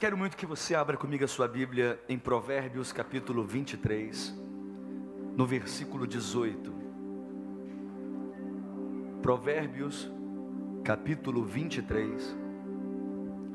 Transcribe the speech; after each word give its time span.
Quero 0.00 0.16
muito 0.16 0.34
que 0.34 0.46
você 0.46 0.74
abra 0.74 0.96
comigo 0.96 1.22
a 1.22 1.28
sua 1.28 1.46
Bíblia 1.46 2.02
em 2.08 2.18
Provérbios 2.18 2.90
capítulo 2.90 3.44
23, 3.44 4.34
no 5.36 5.46
versículo 5.46 6.06
18. 6.06 6.72
Provérbios 9.20 10.10
capítulo 10.82 11.44
23, 11.44 12.34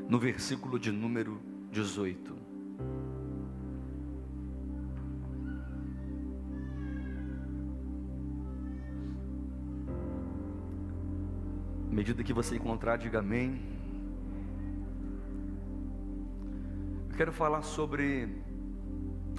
no 0.07 0.19
versículo 0.19 0.77
de 0.77 0.91
número 0.91 1.41
18. 1.71 2.35
À 11.89 11.95
medida 11.95 12.23
que 12.23 12.33
você 12.33 12.55
encontrar, 12.55 12.97
diga 12.97 13.17
amém. 13.17 13.74
Quero 17.15 17.31
falar 17.31 17.61
sobre 17.61 18.43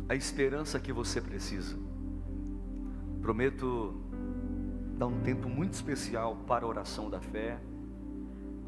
a 0.09 0.15
esperança 0.15 0.80
que 0.80 0.93
você 0.93 1.21
precisa. 1.21 1.77
Prometo 3.21 3.95
dar 4.97 5.07
um 5.07 5.21
tempo 5.21 5.47
muito 5.49 5.75
especial 5.75 6.37
para 6.47 6.65
a 6.65 6.69
oração 6.69 7.11
da 7.11 7.21
fé, 7.21 7.61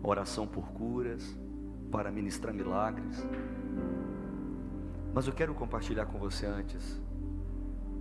oração 0.03 0.47
por 0.47 0.69
curas, 0.73 1.39
para 1.91 2.11
ministrar 2.11 2.53
milagres. 2.53 3.27
Mas 5.15 5.27
eu 5.27 5.33
quero 5.33 5.55
compartilhar 5.55 6.05
com 6.05 6.19
você 6.19 6.45
antes 6.45 7.01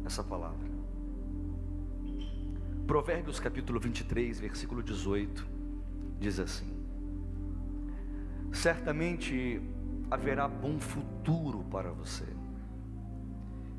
essa 0.05 0.23
palavra. 0.23 0.67
Provérbios 2.85 3.39
capítulo 3.39 3.79
23, 3.79 4.41
versículo 4.41 4.83
18, 4.83 5.47
diz 6.19 6.37
assim: 6.37 6.67
Certamente 8.51 9.61
haverá 10.09 10.47
bom 10.47 10.79
futuro 10.79 11.63
para 11.71 11.91
você, 11.91 12.27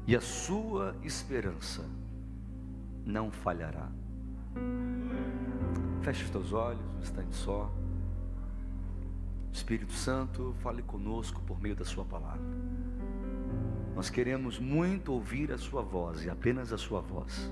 e 0.07 0.15
a 0.15 0.21
sua 0.21 0.95
esperança 1.03 1.85
não 3.05 3.31
falhará. 3.31 3.89
Feche 6.03 6.25
os 6.25 6.31
teus 6.31 6.53
olhos, 6.53 6.81
um 6.97 7.01
instante 7.01 7.35
só. 7.35 7.71
Espírito 9.53 9.93
Santo, 9.93 10.55
fale 10.61 10.83
conosco 10.83 11.41
por 11.43 11.61
meio 11.61 11.75
da 11.75 11.85
Sua 11.85 12.05
palavra. 12.05 12.41
Nós 13.95 14.09
queremos 14.09 14.59
muito 14.59 15.13
ouvir 15.13 15.51
a 15.53 15.59
Sua 15.59 15.83
voz 15.83 16.25
e 16.25 16.31
apenas 16.31 16.73
a 16.73 16.79
Sua 16.79 17.01
voz. 17.01 17.51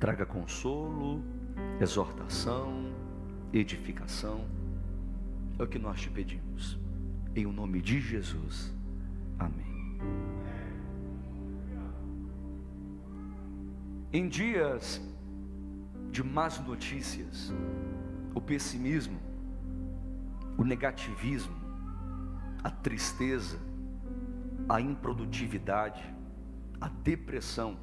Traga 0.00 0.24
consolo, 0.24 1.22
exortação, 1.80 2.90
edificação. 3.52 4.44
É 5.58 5.62
o 5.62 5.66
que 5.68 5.78
nós 5.78 6.00
te 6.00 6.10
pedimos. 6.10 6.81
Em 7.34 7.46
o 7.46 7.52
nome 7.52 7.80
de 7.80 8.00
Jesus. 8.00 8.72
Amém. 9.38 9.98
Em 14.12 14.28
dias 14.28 15.00
de 16.10 16.22
más 16.22 16.60
notícias, 16.60 17.50
o 18.34 18.40
pessimismo, 18.40 19.18
o 20.58 20.64
negativismo, 20.64 21.56
a 22.62 22.70
tristeza, 22.70 23.58
a 24.68 24.78
improdutividade, 24.78 26.02
a 26.78 26.88
depressão 26.88 27.78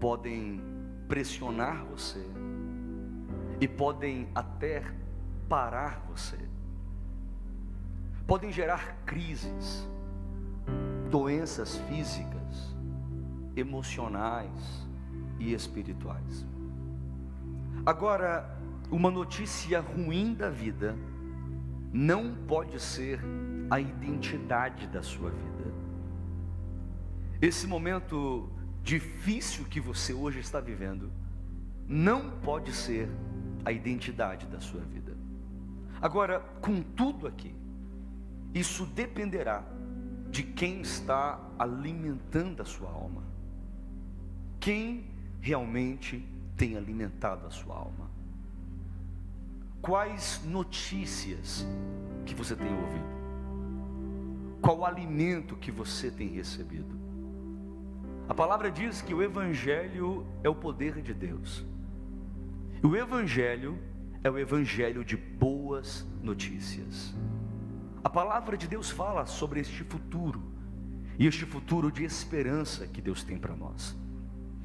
podem 0.00 0.60
pressionar 1.06 1.84
você 1.84 2.24
e 3.60 3.68
podem 3.68 4.28
até 4.34 4.82
parar 5.48 6.04
você 6.08 6.38
podem 8.26 8.50
gerar 8.50 8.96
crises, 9.04 9.86
doenças 11.10 11.76
físicas, 11.88 12.74
emocionais 13.56 14.88
e 15.38 15.52
espirituais. 15.52 16.46
Agora, 17.84 18.58
uma 18.90 19.10
notícia 19.10 19.80
ruim 19.80 20.34
da 20.34 20.48
vida 20.48 20.96
não 21.92 22.34
pode 22.34 22.80
ser 22.80 23.20
a 23.70 23.78
identidade 23.78 24.86
da 24.86 25.02
sua 25.02 25.30
vida. 25.30 25.72
Esse 27.40 27.66
momento 27.66 28.50
difícil 28.82 29.64
que 29.66 29.80
você 29.80 30.12
hoje 30.12 30.40
está 30.40 30.60
vivendo 30.60 31.10
não 31.86 32.30
pode 32.40 32.72
ser 32.72 33.08
a 33.64 33.72
identidade 33.72 34.46
da 34.46 34.60
sua 34.60 34.80
vida. 34.80 35.16
Agora, 36.00 36.40
com 36.60 36.82
tudo 36.82 37.26
aqui, 37.26 37.54
isso 38.54 38.86
dependerá 38.86 39.64
de 40.30 40.42
quem 40.42 40.80
está 40.80 41.40
alimentando 41.58 42.62
a 42.62 42.64
sua 42.64 42.88
alma. 42.88 43.22
Quem 44.60 45.06
realmente 45.40 46.26
tem 46.56 46.76
alimentado 46.76 47.46
a 47.46 47.50
sua 47.50 47.76
alma? 47.76 48.10
Quais 49.82 50.40
notícias 50.44 51.66
que 52.24 52.34
você 52.34 52.56
tem 52.56 52.72
ouvido? 52.72 53.14
Qual 54.62 54.86
alimento 54.86 55.56
que 55.56 55.70
você 55.70 56.10
tem 56.10 56.28
recebido? 56.28 56.94
A 58.26 58.32
palavra 58.32 58.70
diz 58.70 59.02
que 59.02 59.12
o 59.12 59.22
Evangelho 59.22 60.26
é 60.42 60.48
o 60.48 60.54
poder 60.54 61.02
de 61.02 61.12
Deus. 61.12 61.66
O 62.82 62.96
Evangelho 62.96 63.78
é 64.22 64.30
o 64.30 64.38
Evangelho 64.38 65.04
de 65.04 65.16
boas 65.16 66.06
notícias. 66.22 67.14
A 68.04 68.10
palavra 68.10 68.54
de 68.54 68.68
Deus 68.68 68.90
fala 68.90 69.24
sobre 69.24 69.60
este 69.60 69.82
futuro, 69.82 70.42
e 71.18 71.26
este 71.26 71.46
futuro 71.46 71.90
de 71.90 72.04
esperança 72.04 72.86
que 72.86 73.00
Deus 73.00 73.24
tem 73.24 73.38
para 73.38 73.56
nós. 73.56 73.96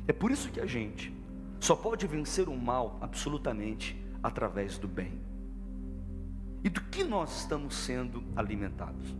É 0.05 0.11
por 0.11 0.29
isso 0.29 0.51
que 0.51 0.59
a 0.59 0.65
gente 0.65 1.15
só 1.57 1.73
pode 1.73 2.05
vencer 2.05 2.49
o 2.49 2.57
mal 2.57 2.99
absolutamente 3.01 3.97
através 4.21 4.77
do 4.77 4.89
bem. 4.89 5.21
E 6.63 6.69
do 6.69 6.81
que 6.81 7.03
nós 7.03 7.41
estamos 7.41 7.75
sendo 7.75 8.21
alimentados? 8.35 9.15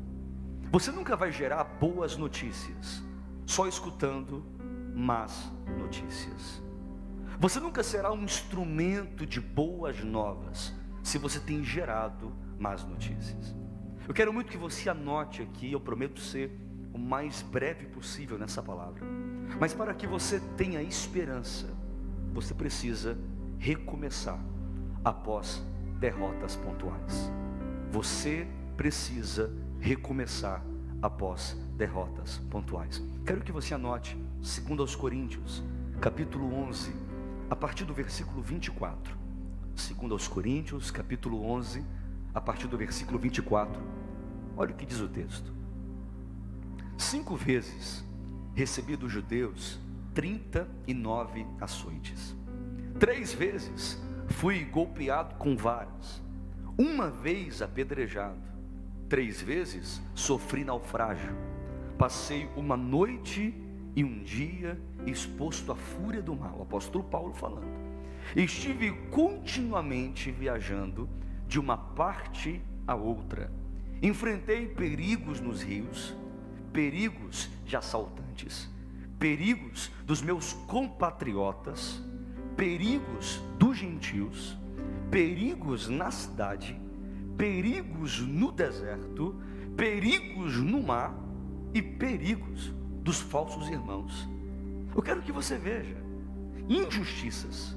Você 0.70 0.92
nunca 0.92 1.16
vai 1.16 1.32
gerar 1.32 1.64
boas 1.64 2.18
notícias 2.18 3.02
só 3.46 3.68
escutando 3.68 4.46
más 4.94 5.50
notícias. 5.78 6.62
Você 7.40 7.60
nunca 7.60 7.82
será 7.82 8.12
um 8.12 8.24
instrumento 8.24 9.26
de 9.26 9.40
boas 9.40 10.04
novas 10.04 10.74
se 11.02 11.18
você 11.18 11.40
tem 11.40 11.64
gerado 11.64 12.34
más 12.60 12.84
notícias. 12.84 13.59
Eu 14.10 14.16
quero 14.16 14.34
muito 14.34 14.50
que 14.50 14.58
você 14.58 14.90
anote 14.90 15.44
aqui, 15.44 15.72
eu 15.72 15.80
prometo 15.80 16.20
ser 16.20 16.50
o 16.92 16.98
mais 16.98 17.44
breve 17.44 17.86
possível 17.86 18.40
nessa 18.40 18.60
palavra. 18.60 19.06
Mas 19.60 19.72
para 19.72 19.94
que 19.94 20.08
você 20.08 20.40
tenha 20.58 20.82
esperança, 20.82 21.68
você 22.34 22.56
precisa 22.56 23.16
recomeçar 23.60 24.44
após 25.06 25.64
derrotas 26.00 26.56
pontuais. 26.56 27.32
Você 27.92 28.48
precisa 28.76 29.56
recomeçar 29.80 30.66
após 31.04 31.56
derrotas 31.78 32.40
pontuais. 32.50 33.00
Quero 33.24 33.42
que 33.42 33.52
você 33.52 33.76
anote 33.76 34.18
2 34.38 34.80
aos 34.80 34.96
Coríntios, 34.96 35.64
capítulo 36.02 36.52
11, 36.52 36.92
a 37.48 37.56
partir 37.56 37.86
do 37.86 37.94
versículo 37.94 38.42
24. 38.42 39.16
2 39.76 40.12
aos 40.12 40.28
Coríntios, 40.28 40.90
capítulo 40.90 41.46
11, 41.46 41.86
a 42.34 42.42
partir 42.42 42.68
do 42.68 42.76
versículo 42.76 43.20
24. 43.20 43.99
Olha 44.60 44.74
o 44.74 44.76
que 44.76 44.86
diz 44.86 45.00
o 45.00 45.08
texto. 45.08 45.54
Cinco 46.98 47.38
vezes 47.38 48.06
recebi 48.54 48.98
dos 48.98 49.10
judeus 49.10 49.80
39 50.14 51.46
açoites. 51.62 52.36
Três 53.00 53.34
vezes 53.34 53.98
fui 54.28 54.66
golpeado 54.66 55.36
com 55.36 55.56
varas. 55.56 56.22
Uma 56.78 57.10
vez 57.10 57.62
apedrejado. 57.62 58.42
Três 59.08 59.42
vezes 59.42 60.02
sofri 60.14 60.66
naufrágio. 60.66 61.34
Passei 61.98 62.50
uma 62.58 62.76
noite 62.76 63.56
e 63.96 64.04
um 64.04 64.22
dia 64.24 64.78
exposto 65.06 65.72
à 65.72 65.76
fúria 65.76 66.22
do 66.22 66.36
mal. 66.36 66.58
O 66.60 66.64
apóstolo 66.64 67.06
Paulo 67.06 67.34
falando. 67.34 67.80
Estive 68.36 68.92
continuamente 69.10 70.30
viajando 70.32 71.10
de 71.48 71.62
uma 71.62 71.78
parte 71.78 72.62
a 72.86 72.94
outra. 72.94 73.59
Enfrentei 74.02 74.68
perigos 74.68 75.42
nos 75.42 75.62
rios, 75.62 76.16
perigos 76.72 77.50
de 77.66 77.76
assaltantes, 77.76 78.70
perigos 79.20 79.92
dos 80.06 80.22
meus 80.22 80.54
compatriotas, 80.54 82.02
perigos 82.56 83.42
dos 83.58 83.78
gentios, 83.78 84.58
perigos 85.12 85.90
na 85.90 86.12
cidade, 86.12 86.80
perigos 87.38 88.20
no 88.20 88.52
deserto, 88.52 89.42
perigos 89.76 90.56
no 90.56 90.82
mar 90.82 91.14
e 91.74 91.82
perigos 91.82 92.74
dos 93.04 93.20
falsos 93.20 93.68
irmãos. 93.68 94.30
Eu 94.96 95.02
quero 95.02 95.22
que 95.22 95.32
você 95.32 95.58
veja 95.58 95.98
injustiças, 96.70 97.76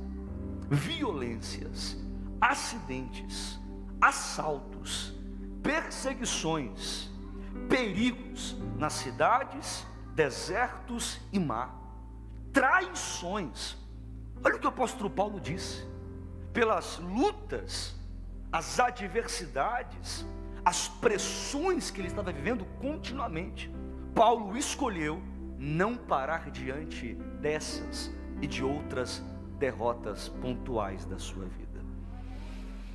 violências, 0.70 1.96
acidentes, 2.40 3.58
assaltos, 4.00 5.14
perseguições, 5.62 7.10
perigos 7.68 8.56
nas 8.76 8.94
cidades, 8.94 9.86
desertos 10.14 11.20
e 11.32 11.38
mar, 11.38 11.78
traições. 12.52 13.76
Olha 14.44 14.56
o 14.56 14.58
que 14.58 14.66
o 14.66 14.70
apóstolo 14.70 15.08
Paulo 15.08 15.40
disse: 15.40 15.86
pelas 16.52 16.98
lutas, 16.98 17.94
as 18.50 18.78
adversidades, 18.78 20.26
as 20.64 20.88
pressões 20.88 21.90
que 21.90 22.00
ele 22.00 22.08
estava 22.08 22.32
vivendo 22.32 22.64
continuamente, 22.80 23.70
Paulo 24.14 24.56
escolheu 24.56 25.22
não 25.58 25.96
parar 25.96 26.50
diante 26.50 27.14
dessas 27.40 28.12
e 28.40 28.46
de 28.46 28.64
outras 28.64 29.22
derrotas 29.58 30.28
pontuais 30.28 31.04
da 31.04 31.18
sua 31.18 31.44
vida. 31.44 31.61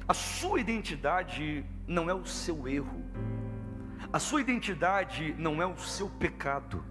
A 0.08 0.14
sua 0.14 0.62
identidade 0.62 1.66
não 1.86 2.10
é 2.10 2.14
o 2.14 2.26
seu 2.26 2.66
erro, 2.66 3.04
a 4.14 4.20
sua 4.20 4.40
identidade 4.40 5.36
não 5.38 5.62
é 5.62 5.66
o 5.66 5.78
seu 5.78 6.08
pecado. 6.08 6.82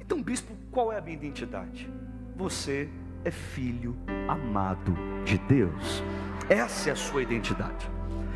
Então, 0.00 0.20
bispo, 0.20 0.52
qual 0.72 0.92
é 0.92 0.98
a 0.98 1.00
minha 1.00 1.16
identidade? 1.16 1.88
Você 2.34 2.90
é 3.24 3.30
filho 3.30 3.96
amado 4.26 4.96
de 5.24 5.38
Deus. 5.38 6.02
Essa 6.48 6.88
é 6.88 6.92
a 6.92 6.96
sua 6.96 7.22
identidade. 7.22 7.88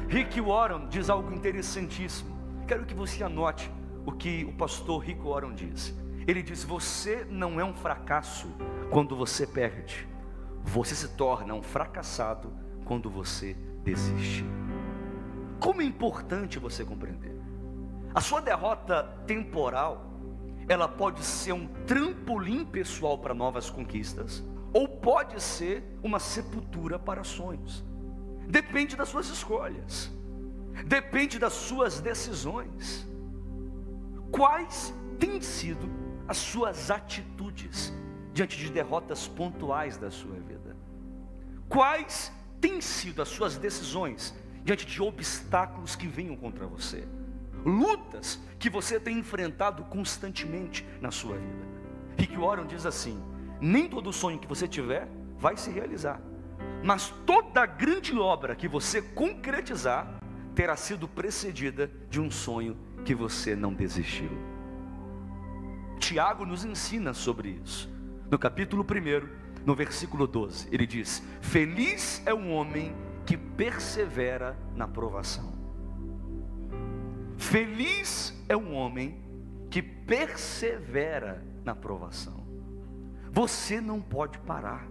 Rick 0.08 0.40
Warren 0.40 0.86
diz 0.88 1.10
algo 1.10 1.34
interessantíssimo. 1.34 2.38
Quero 2.68 2.86
que 2.86 2.94
você 2.94 3.24
anote 3.24 3.68
o 4.06 4.12
que 4.12 4.44
o 4.44 4.52
pastor 4.52 5.02
Rick 5.02 5.20
Warren 5.22 5.56
diz. 5.56 5.92
Ele 6.24 6.40
diz: 6.40 6.62
Você 6.62 7.26
não 7.28 7.58
é 7.58 7.64
um 7.64 7.74
fracasso 7.74 8.46
quando 8.90 9.16
você 9.16 9.44
perde, 9.44 10.06
você 10.62 10.94
se 10.94 11.16
torna 11.16 11.52
um 11.52 11.64
fracassado 11.64 12.52
quando 12.84 13.10
você 13.10 13.56
desiste. 13.84 14.44
Como 15.60 15.82
é 15.82 15.84
importante 15.84 16.58
você 16.58 16.84
compreender. 16.84 17.34
A 18.14 18.20
sua 18.20 18.40
derrota 18.40 19.04
temporal, 19.26 20.10
ela 20.68 20.88
pode 20.88 21.22
ser 21.22 21.52
um 21.52 21.66
trampolim 21.86 22.64
pessoal 22.64 23.18
para 23.18 23.34
novas 23.34 23.68
conquistas, 23.68 24.42
ou 24.72 24.88
pode 24.88 25.40
ser 25.40 25.84
uma 26.02 26.18
sepultura 26.18 26.98
para 26.98 27.22
sonhos. 27.22 27.84
Depende 28.48 28.96
das 28.96 29.08
suas 29.08 29.28
escolhas, 29.28 30.10
depende 30.86 31.38
das 31.38 31.52
suas 31.52 32.00
decisões. 32.00 33.06
Quais 34.30 34.94
têm 35.18 35.40
sido 35.40 35.88
as 36.26 36.38
suas 36.38 36.90
atitudes 36.90 37.92
diante 38.32 38.56
de 38.56 38.70
derrotas 38.70 39.28
pontuais 39.28 39.96
da 39.96 40.10
sua 40.10 40.34
vida? 40.40 40.76
Quais 41.68 42.32
têm 42.64 42.80
sido 42.80 43.20
as 43.20 43.28
suas 43.28 43.58
decisões 43.58 44.34
diante 44.64 44.86
de 44.86 45.02
obstáculos 45.02 45.94
que 45.94 46.06
venham 46.06 46.34
contra 46.34 46.66
você? 46.66 47.06
Lutas 47.62 48.40
que 48.58 48.70
você 48.70 48.98
tem 48.98 49.18
enfrentado 49.18 49.84
constantemente 49.84 50.86
na 50.98 51.10
sua 51.10 51.36
vida. 51.36 51.68
Rick 52.16 52.34
Warren 52.34 52.66
diz 52.66 52.86
assim: 52.86 53.22
nem 53.60 53.86
todo 53.86 54.10
sonho 54.14 54.38
que 54.38 54.48
você 54.48 54.66
tiver 54.66 55.06
vai 55.36 55.58
se 55.58 55.70
realizar, 55.70 56.18
mas 56.82 57.12
toda 57.26 57.66
grande 57.66 58.18
obra 58.18 58.56
que 58.56 58.66
você 58.66 59.02
concretizar 59.02 60.18
terá 60.54 60.74
sido 60.74 61.06
precedida 61.06 61.90
de 62.08 62.18
um 62.18 62.30
sonho 62.30 62.78
que 63.04 63.14
você 63.14 63.54
não 63.54 63.74
desistiu. 63.74 64.30
Tiago 65.98 66.46
nos 66.46 66.64
ensina 66.64 67.12
sobre 67.12 67.60
isso. 67.62 67.90
No 68.30 68.38
capítulo 68.38 68.84
1, 68.84 69.43
no 69.64 69.74
versículo 69.74 70.26
12, 70.26 70.68
ele 70.70 70.86
diz: 70.86 71.22
Feliz 71.40 72.22
é 72.26 72.34
um 72.34 72.52
homem 72.52 72.94
que 73.24 73.36
persevera 73.36 74.58
na 74.74 74.86
provação. 74.86 75.52
Feliz 77.36 78.34
é 78.48 78.56
um 78.56 78.74
homem 78.74 79.22
que 79.70 79.82
persevera 79.82 81.44
na 81.64 81.74
provação. 81.74 82.44
Você 83.30 83.80
não 83.80 84.00
pode 84.00 84.38
parar. 84.38 84.86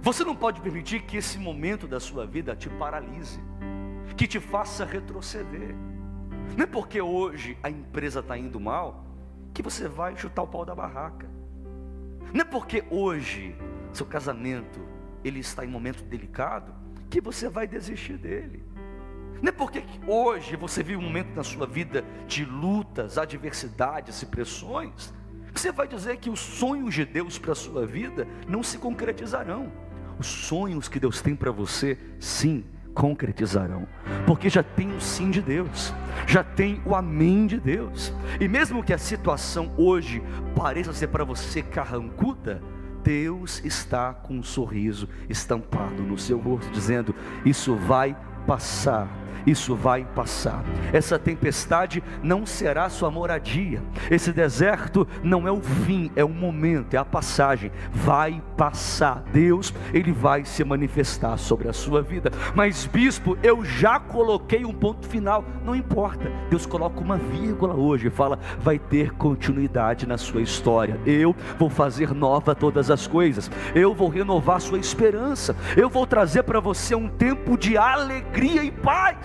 Você 0.00 0.24
não 0.24 0.34
pode 0.34 0.60
permitir 0.60 1.02
que 1.02 1.16
esse 1.16 1.38
momento 1.38 1.86
da 1.86 2.00
sua 2.00 2.26
vida 2.26 2.54
te 2.56 2.68
paralise, 2.68 3.40
que 4.16 4.26
te 4.26 4.38
faça 4.38 4.84
retroceder. 4.84 5.74
Não 6.56 6.64
é 6.64 6.66
porque 6.66 7.00
hoje 7.00 7.56
a 7.62 7.70
empresa 7.70 8.20
está 8.20 8.36
indo 8.36 8.60
mal 8.60 9.04
que 9.54 9.62
você 9.62 9.88
vai 9.88 10.16
chutar 10.16 10.42
o 10.42 10.48
pau 10.48 10.64
da 10.64 10.74
barraca. 10.74 11.28
Não 12.32 12.40
é 12.40 12.44
porque 12.44 12.84
hoje 12.90 13.54
seu 13.92 14.06
casamento 14.06 14.80
ele 15.22 15.40
está 15.40 15.64
em 15.64 15.68
momento 15.68 16.02
delicado 16.04 16.74
que 17.10 17.20
você 17.20 17.48
vai 17.48 17.66
desistir 17.66 18.16
dele. 18.16 18.64
Não 19.40 19.48
é 19.48 19.52
porque 19.52 19.84
hoje 20.06 20.56
você 20.56 20.82
vive 20.82 20.98
um 20.98 21.02
momento 21.02 21.34
na 21.34 21.42
sua 21.42 21.66
vida 21.66 22.04
de 22.26 22.44
lutas, 22.44 23.18
adversidades 23.18 24.22
e 24.22 24.26
pressões 24.26 25.12
você 25.54 25.70
vai 25.70 25.86
dizer 25.86 26.16
que 26.16 26.30
os 26.30 26.40
sonhos 26.40 26.94
de 26.94 27.04
Deus 27.04 27.38
para 27.38 27.52
a 27.52 27.54
sua 27.54 27.86
vida 27.86 28.26
não 28.48 28.62
se 28.62 28.78
concretizarão. 28.78 29.70
Os 30.18 30.26
sonhos 30.26 30.88
que 30.88 30.98
Deus 30.98 31.20
tem 31.20 31.36
para 31.36 31.50
você, 31.50 31.98
sim, 32.18 32.64
concretizarão, 32.94 33.86
porque 34.26 34.48
já 34.48 34.62
tem 34.62 34.94
o 34.94 35.00
sim 35.00 35.30
de 35.30 35.40
Deus, 35.40 35.92
já 36.26 36.44
tem 36.44 36.80
o 36.84 36.94
amém 36.94 37.46
de 37.46 37.58
Deus, 37.58 38.12
e 38.40 38.46
mesmo 38.46 38.82
que 38.82 38.92
a 38.92 38.98
situação 38.98 39.72
hoje 39.76 40.22
pareça 40.54 40.92
ser 40.92 41.08
para 41.08 41.24
você 41.24 41.62
carrancuda, 41.62 42.62
Deus 43.02 43.62
está 43.64 44.14
com 44.14 44.34
um 44.34 44.42
sorriso 44.42 45.08
estampado 45.28 46.02
no 46.02 46.16
seu 46.16 46.38
rosto, 46.38 46.70
dizendo: 46.70 47.14
Isso 47.44 47.74
vai 47.74 48.16
passar 48.46 49.08
isso 49.46 49.74
vai 49.74 50.06
passar. 50.14 50.62
Essa 50.92 51.18
tempestade 51.18 52.02
não 52.22 52.46
será 52.46 52.88
sua 52.88 53.10
moradia. 53.10 53.82
Esse 54.10 54.32
deserto 54.32 55.06
não 55.22 55.46
é 55.46 55.50
o 55.50 55.60
fim, 55.60 56.10
é 56.14 56.24
o 56.24 56.28
momento, 56.28 56.94
é 56.94 56.98
a 56.98 57.04
passagem. 57.04 57.72
Vai 57.92 58.42
passar. 58.56 59.22
Deus, 59.32 59.72
ele 59.92 60.12
vai 60.12 60.44
se 60.44 60.64
manifestar 60.64 61.36
sobre 61.38 61.68
a 61.68 61.72
sua 61.72 62.02
vida. 62.02 62.30
Mas 62.54 62.86
bispo, 62.86 63.36
eu 63.42 63.64
já 63.64 63.98
coloquei 63.98 64.64
um 64.64 64.72
ponto 64.72 65.06
final. 65.06 65.44
Não 65.64 65.74
importa. 65.74 66.30
Deus 66.50 66.66
coloca 66.66 67.00
uma 67.00 67.16
vírgula 67.16 67.74
hoje 67.74 68.08
e 68.08 68.10
fala: 68.10 68.38
vai 68.60 68.78
ter 68.78 69.12
continuidade 69.12 70.06
na 70.06 70.18
sua 70.18 70.42
história. 70.42 70.98
Eu 71.06 71.34
vou 71.58 71.70
fazer 71.70 72.14
nova 72.14 72.54
todas 72.54 72.90
as 72.90 73.06
coisas. 73.06 73.50
Eu 73.74 73.94
vou 73.94 74.08
renovar 74.08 74.60
sua 74.60 74.78
esperança. 74.78 75.56
Eu 75.76 75.88
vou 75.88 76.06
trazer 76.06 76.42
para 76.42 76.60
você 76.60 76.94
um 76.94 77.08
tempo 77.08 77.56
de 77.56 77.76
alegria 77.76 78.62
e 78.62 78.70
paz 78.70 79.21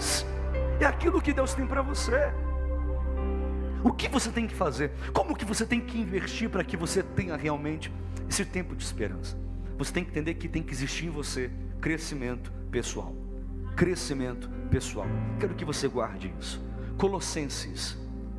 é 0.79 0.85
aquilo 0.85 1.21
que 1.21 1.33
Deus 1.33 1.53
tem 1.53 1.65
para 1.65 1.81
você. 1.81 2.31
O 3.83 3.91
que 3.91 4.07
você 4.07 4.31
tem 4.31 4.47
que 4.47 4.55
fazer? 4.55 4.91
Como 5.13 5.35
que 5.35 5.45
você 5.45 5.65
tem 5.65 5.79
que 5.79 5.99
investir 5.99 6.49
para 6.49 6.63
que 6.63 6.75
você 6.75 7.01
tenha 7.01 7.35
realmente 7.35 7.91
esse 8.29 8.43
tempo 8.43 8.75
de 8.75 8.83
esperança? 8.83 9.37
Você 9.77 9.93
tem 9.93 10.03
que 10.03 10.11
entender 10.11 10.33
que 10.33 10.47
tem 10.47 10.63
que 10.63 10.73
existir 10.73 11.05
em 11.05 11.09
você 11.09 11.51
crescimento 11.79 12.51
pessoal. 12.71 13.15
Crescimento 13.75 14.49
pessoal. 14.71 15.07
Quero 15.39 15.55
que 15.55 15.63
você 15.63 15.87
guarde 15.87 16.33
isso. 16.39 16.61
Colossenses, 16.97 17.97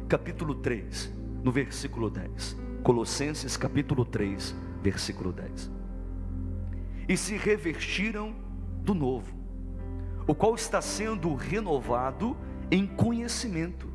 capítulo 0.08 0.56
3, 0.56 1.12
no 1.44 1.52
versículo 1.52 2.10
10. 2.10 2.56
Colossenses, 2.82 3.56
capítulo 3.56 4.04
3, 4.04 4.54
versículo 4.82 5.32
10. 5.32 5.70
E 7.08 7.16
se 7.16 7.36
revestiram 7.36 8.34
do 8.82 8.94
novo 8.94 9.37
o 10.28 10.34
qual 10.34 10.54
está 10.54 10.82
sendo 10.82 11.34
renovado 11.34 12.36
em 12.70 12.86
conhecimento, 12.86 13.88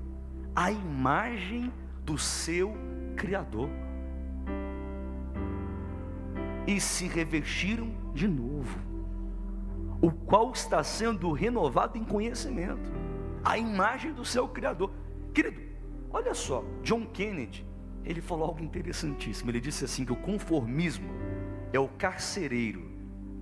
a 0.55 0.71
imagem 0.71 1.71
do 2.03 2.17
seu 2.17 2.75
Criador. 3.15 3.69
E 6.65 6.81
se 6.81 7.07
revestiram 7.07 7.93
de 8.15 8.27
novo, 8.27 8.79
o 10.01 10.09
qual 10.09 10.51
está 10.51 10.83
sendo 10.83 11.31
renovado 11.31 11.99
em 11.99 12.03
conhecimento, 12.03 12.91
a 13.45 13.55
imagem 13.55 14.11
do 14.11 14.25
seu 14.25 14.47
Criador. 14.47 14.89
Querido, 15.35 15.61
olha 16.09 16.33
só, 16.33 16.65
John 16.81 17.05
Kennedy, 17.05 17.63
ele 18.03 18.21
falou 18.21 18.47
algo 18.47 18.63
interessantíssimo. 18.63 19.51
Ele 19.51 19.61
disse 19.61 19.85
assim: 19.85 20.03
que 20.03 20.11
o 20.11 20.15
conformismo 20.15 21.13
é 21.71 21.79
o 21.79 21.87
carcereiro 21.87 22.91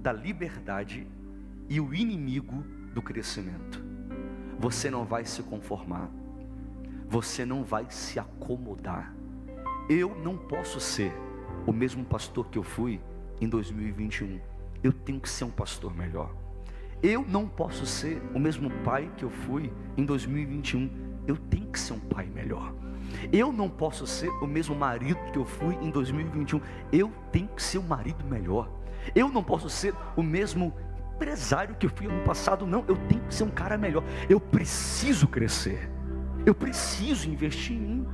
da 0.02 0.12
liberdade 0.12 1.08
e 1.70 1.80
o 1.80 1.94
inimigo 1.94 2.81
do 2.94 3.02
crescimento. 3.02 3.84
Você 4.60 4.90
não 4.90 5.06
vai 5.06 5.26
se 5.26 5.42
conformar. 5.44 6.10
Você 7.08 7.46
não 7.46 7.64
vai 7.64 7.88
se 7.90 8.20
acomodar. 8.20 9.14
Eu 9.90 10.16
não 10.16 10.38
posso 10.38 10.80
ser 10.80 11.12
o 11.66 11.74
mesmo 11.74 12.06
pastor 12.06 12.48
que 12.50 12.58
eu 12.58 12.64
fui 12.64 13.02
em 13.40 13.50
2021. 13.50 14.40
Eu 14.84 14.94
tenho 14.94 15.20
que 15.20 15.30
ser 15.30 15.44
um 15.44 15.50
pastor 15.50 15.96
melhor. 15.96 16.34
Eu 17.04 17.26
não 17.28 17.48
posso 17.48 17.86
ser 17.86 18.22
o 18.34 18.40
mesmo 18.40 18.70
pai 18.84 19.12
que 19.18 19.26
eu 19.26 19.30
fui 19.30 19.74
em 19.98 20.06
2021. 20.06 20.90
Eu 21.28 21.36
tenho 21.36 21.68
que 21.68 21.80
ser 21.80 21.94
um 21.94 22.00
pai 22.00 22.28
melhor. 22.28 22.74
Eu 23.32 23.52
não 23.52 23.70
posso 23.70 24.06
ser 24.08 24.30
o 24.42 24.48
mesmo 24.48 24.76
marido 24.76 25.20
que 25.32 25.38
eu 25.38 25.46
fui 25.46 25.76
em 25.82 25.90
2021. 25.90 26.62
Eu 26.92 27.12
tenho 27.32 27.48
que 27.48 27.62
ser 27.62 27.80
um 27.80 27.88
marido 27.88 28.24
melhor. 28.26 28.70
Eu 29.16 29.30
não 29.30 29.44
posso 29.44 29.70
ser 29.70 29.94
o 30.16 30.22
mesmo 30.22 30.74
empresário 31.22 31.76
que 31.76 31.88
fui 31.88 32.08
ano 32.08 32.24
passado. 32.24 32.66
Não, 32.66 32.84
eu 32.88 32.98
tenho 33.08 33.22
que 33.22 33.34
ser 33.34 33.44
um 33.44 33.50
cara 33.50 33.78
melhor. 33.78 34.04
Eu 34.28 34.40
preciso 34.40 35.28
crescer. 35.28 35.90
Eu 36.46 36.56
preciso 36.56 37.30
investir 37.30 37.78
em 37.78 37.80
mim. 37.80 38.08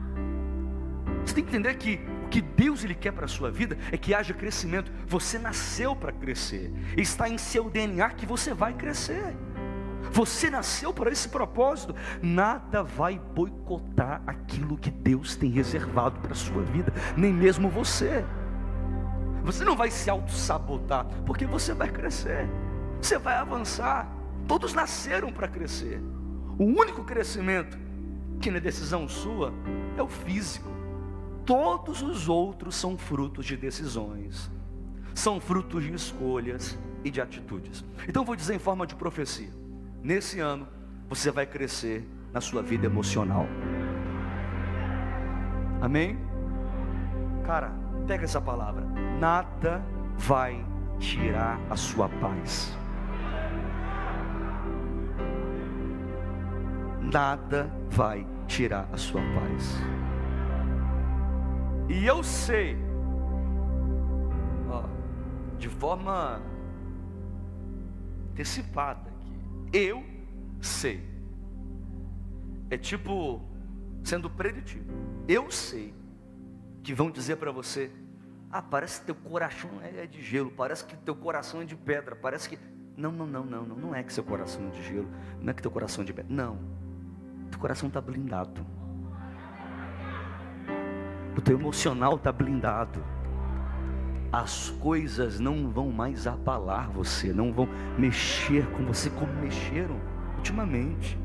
Você 1.26 1.34
tem 1.34 1.44
que 1.44 1.50
entender 1.50 1.74
que 1.76 2.02
o 2.26 2.28
que 2.28 2.42
Deus 2.42 2.84
ele 2.84 2.94
quer 2.94 3.14
para 3.14 3.24
a 3.24 3.28
sua 3.28 3.50
vida 3.50 3.78
é 3.92 3.98
que 3.98 4.14
haja 4.14 4.34
crescimento. 4.34 4.92
Você 5.08 5.40
nasceu 5.40 5.96
para 5.96 6.12
crescer. 6.12 6.74
Está 6.98 7.30
em 7.30 7.38
seu 7.38 7.70
DNA 7.70 8.10
que 8.10 8.26
você 8.26 8.54
vai 8.54 8.74
crescer. 8.74 9.34
Você 10.12 10.50
nasceu 10.50 10.94
para 10.94 11.10
esse 11.10 11.30
propósito. 11.30 11.96
Nada 12.22 12.84
vai 12.84 13.18
boicotar 13.34 14.22
aquilo 14.28 14.78
que 14.78 14.92
Deus 14.92 15.36
tem 15.38 15.50
reservado 15.50 16.20
para 16.20 16.34
a 16.34 16.36
sua 16.36 16.64
vida, 16.64 16.94
nem 17.16 17.34
mesmo 17.34 17.70
você. 17.70 18.26
Você 19.44 19.64
não 19.64 19.78
vai 19.78 19.90
se 19.90 20.10
auto-sabotar, 20.10 21.06
porque 21.26 21.46
você 21.46 21.74
vai 21.74 21.90
crescer, 21.90 22.50
você 23.02 23.18
vai 23.18 23.36
avançar. 23.36 24.08
Todos 24.48 24.74
nasceram 24.74 25.32
para 25.32 25.48
crescer. 25.48 26.02
O 26.58 26.64
único 26.64 27.04
crescimento 27.04 27.78
que 28.40 28.50
não 28.50 28.58
é 28.58 28.62
decisão 28.62 29.08
sua 29.08 29.54
é 29.98 30.02
o 30.02 30.08
físico. 30.08 30.70
Todos 31.46 32.02
os 32.02 32.28
outros 32.28 32.76
são 32.76 32.98
frutos 32.98 33.46
de 33.46 33.56
decisões, 33.56 34.52
são 35.14 35.40
frutos 35.40 35.84
de 35.84 35.94
escolhas 35.94 36.78
e 37.04 37.10
de 37.10 37.22
atitudes. 37.22 37.86
Então 38.08 38.26
vou 38.26 38.36
dizer 38.36 38.56
em 38.56 38.60
forma 38.60 38.86
de 38.86 38.96
profecia: 38.96 39.50
nesse 40.04 40.40
ano 40.40 40.68
você 41.08 41.32
vai 41.32 41.46
crescer 41.46 42.08
na 42.34 42.42
sua 42.42 42.62
vida 42.62 42.86
emocional. 42.86 43.46
Amém? 45.82 46.20
Cara, 47.46 47.72
pega 48.06 48.26
essa 48.26 48.42
palavra. 48.42 48.86
Nada 49.20 49.82
vai 50.18 50.66
tirar 51.00 51.60
a 51.70 51.76
sua 51.76 52.10
paz. 52.10 52.76
Nada 57.12 57.72
vai 57.90 58.28
tirar 58.48 58.90
a 58.92 58.98
sua 58.98 59.22
paz. 59.22 59.78
E 61.90 62.06
eu 62.06 62.22
sei, 62.22 62.76
ó, 64.70 64.84
de 65.58 65.70
forma 65.70 66.42
antecipada 68.32 69.10
aqui, 69.10 69.40
eu 69.72 70.04
sei. 70.62 71.02
É 72.70 72.78
tipo 72.78 73.42
sendo 74.04 74.30
preditivo. 74.30 74.92
Eu 75.30 75.50
sei 75.50 75.94
que 76.84 76.94
vão 76.94 77.10
dizer 77.10 77.38
para 77.38 77.52
você: 77.52 77.90
"Ah, 78.52 78.62
parece 78.62 79.00
que 79.00 79.06
teu 79.06 79.16
coração 79.16 79.70
é 79.82 80.06
de 80.06 80.22
gelo, 80.22 80.52
parece 80.52 80.84
que 80.84 80.98
teu 80.98 81.16
coração 81.16 81.62
é 81.62 81.66
de 81.66 81.76
pedra, 81.76 82.18
parece 82.18 82.50
que 82.50 82.60
não, 82.98 83.14
não, 83.14 83.26
não, 83.26 83.46
não, 83.46 83.66
não, 83.66 83.76
não 83.78 83.96
é 83.96 84.04
que 84.04 84.12
seu 84.12 84.26
coração 84.26 84.68
é 84.68 84.72
de 84.72 84.84
gelo, 84.84 85.08
não 85.42 85.52
é 85.52 85.54
que 85.54 85.62
teu 85.62 85.72
coração 85.72 86.04
é 86.04 86.06
de 86.06 86.14
pedra. 86.14 86.34
Não. 86.34 86.77
Teu 87.50 87.60
coração 87.60 87.88
está 87.88 88.02
blindado 88.02 88.66
o 91.38 91.42
teu 91.42 91.58
emocional 91.58 92.16
está 92.16 92.32
blindado. 92.32 93.04
As 94.32 94.72
coisas 94.72 95.40
não 95.40 95.70
vão 95.70 95.92
mais 95.92 96.26
abalar 96.26 96.90
você, 96.92 97.32
não 97.32 97.54
vão 97.54 97.70
mexer 97.98 98.66
com 98.72 98.84
você 98.84 99.10
como 99.12 99.32
mexeram 99.34 100.02
ultimamente. 100.36 101.18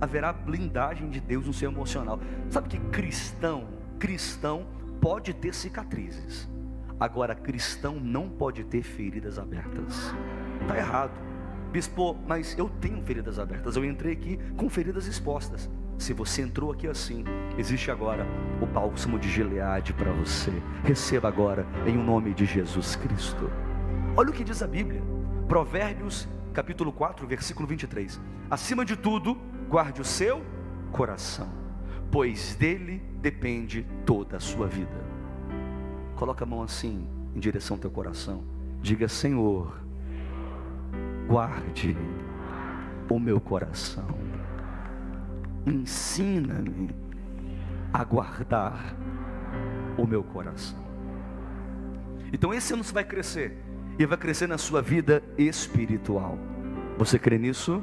Haverá 0.00 0.32
blindagem 0.32 1.08
de 1.08 1.20
Deus 1.20 1.46
no 1.46 1.54
seu 1.54 1.70
emocional. 1.70 2.20
Sabe 2.50 2.68
que 2.68 2.78
cristão, 2.90 3.66
cristão 3.98 4.66
pode 5.00 5.32
ter 5.32 5.54
cicatrizes. 5.54 6.46
Agora, 7.00 7.34
cristão 7.34 7.98
não 7.98 8.28
pode 8.28 8.62
ter 8.64 8.82
feridas 8.82 9.38
abertas. 9.38 10.14
Está 10.60 10.76
errado. 10.76 11.27
Bispo, 11.72 12.16
mas 12.26 12.56
eu 12.56 12.68
tenho 12.80 13.02
feridas 13.02 13.38
abertas. 13.38 13.76
Eu 13.76 13.84
entrei 13.84 14.12
aqui 14.12 14.38
com 14.56 14.70
feridas 14.70 15.06
expostas. 15.06 15.68
Se 15.98 16.12
você 16.12 16.42
entrou 16.42 16.72
aqui 16.72 16.86
assim, 16.86 17.24
existe 17.58 17.90
agora 17.90 18.26
o 18.62 18.66
bálsamo 18.66 19.18
de 19.18 19.28
Gileade 19.28 19.92
para 19.92 20.12
você. 20.12 20.52
Receba 20.84 21.28
agora 21.28 21.66
em 21.86 21.98
o 21.98 22.02
nome 22.02 22.32
de 22.32 22.46
Jesus 22.46 22.96
Cristo. 22.96 23.50
Olha 24.16 24.30
o 24.30 24.32
que 24.32 24.44
diz 24.44 24.62
a 24.62 24.66
Bíblia. 24.66 25.02
Provérbios, 25.46 26.26
capítulo 26.54 26.92
4, 26.92 27.26
versículo 27.26 27.66
23. 27.66 28.20
Acima 28.50 28.84
de 28.84 28.96
tudo, 28.96 29.36
guarde 29.68 30.00
o 30.00 30.04
seu 30.04 30.42
coração, 30.92 31.48
pois 32.10 32.54
dele 32.54 33.02
depende 33.20 33.86
toda 34.06 34.38
a 34.38 34.40
sua 34.40 34.66
vida. 34.66 35.04
Coloca 36.16 36.44
a 36.44 36.46
mão 36.46 36.62
assim 36.62 37.06
em 37.34 37.38
direção 37.38 37.76
ao 37.76 37.80
teu 37.80 37.90
coração. 37.90 38.42
Diga: 38.80 39.08
Senhor, 39.08 39.87
guarde 41.28 41.96
o 43.10 43.20
meu 43.20 43.38
coração 43.40 44.06
ensina-me 45.66 46.90
a 47.92 48.02
guardar 48.04 48.94
o 49.96 50.06
meu 50.06 50.22
coração. 50.22 50.78
Então 52.32 52.52
esse 52.52 52.72
ano 52.72 52.84
você 52.84 52.92
vai 52.92 53.04
crescer 53.04 53.56
e 53.98 54.06
vai 54.06 54.16
crescer 54.16 54.46
na 54.46 54.58
sua 54.58 54.80
vida 54.80 55.22
espiritual. 55.36 56.38
Você 56.96 57.18
crê 57.18 57.38
nisso? 57.38 57.82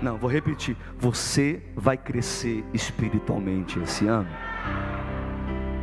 Não, 0.00 0.16
vou 0.16 0.30
repetir. 0.30 0.76
Você 0.98 1.62
vai 1.74 1.96
crescer 1.96 2.64
espiritualmente 2.72 3.78
esse 3.80 4.06
ano. 4.06 4.28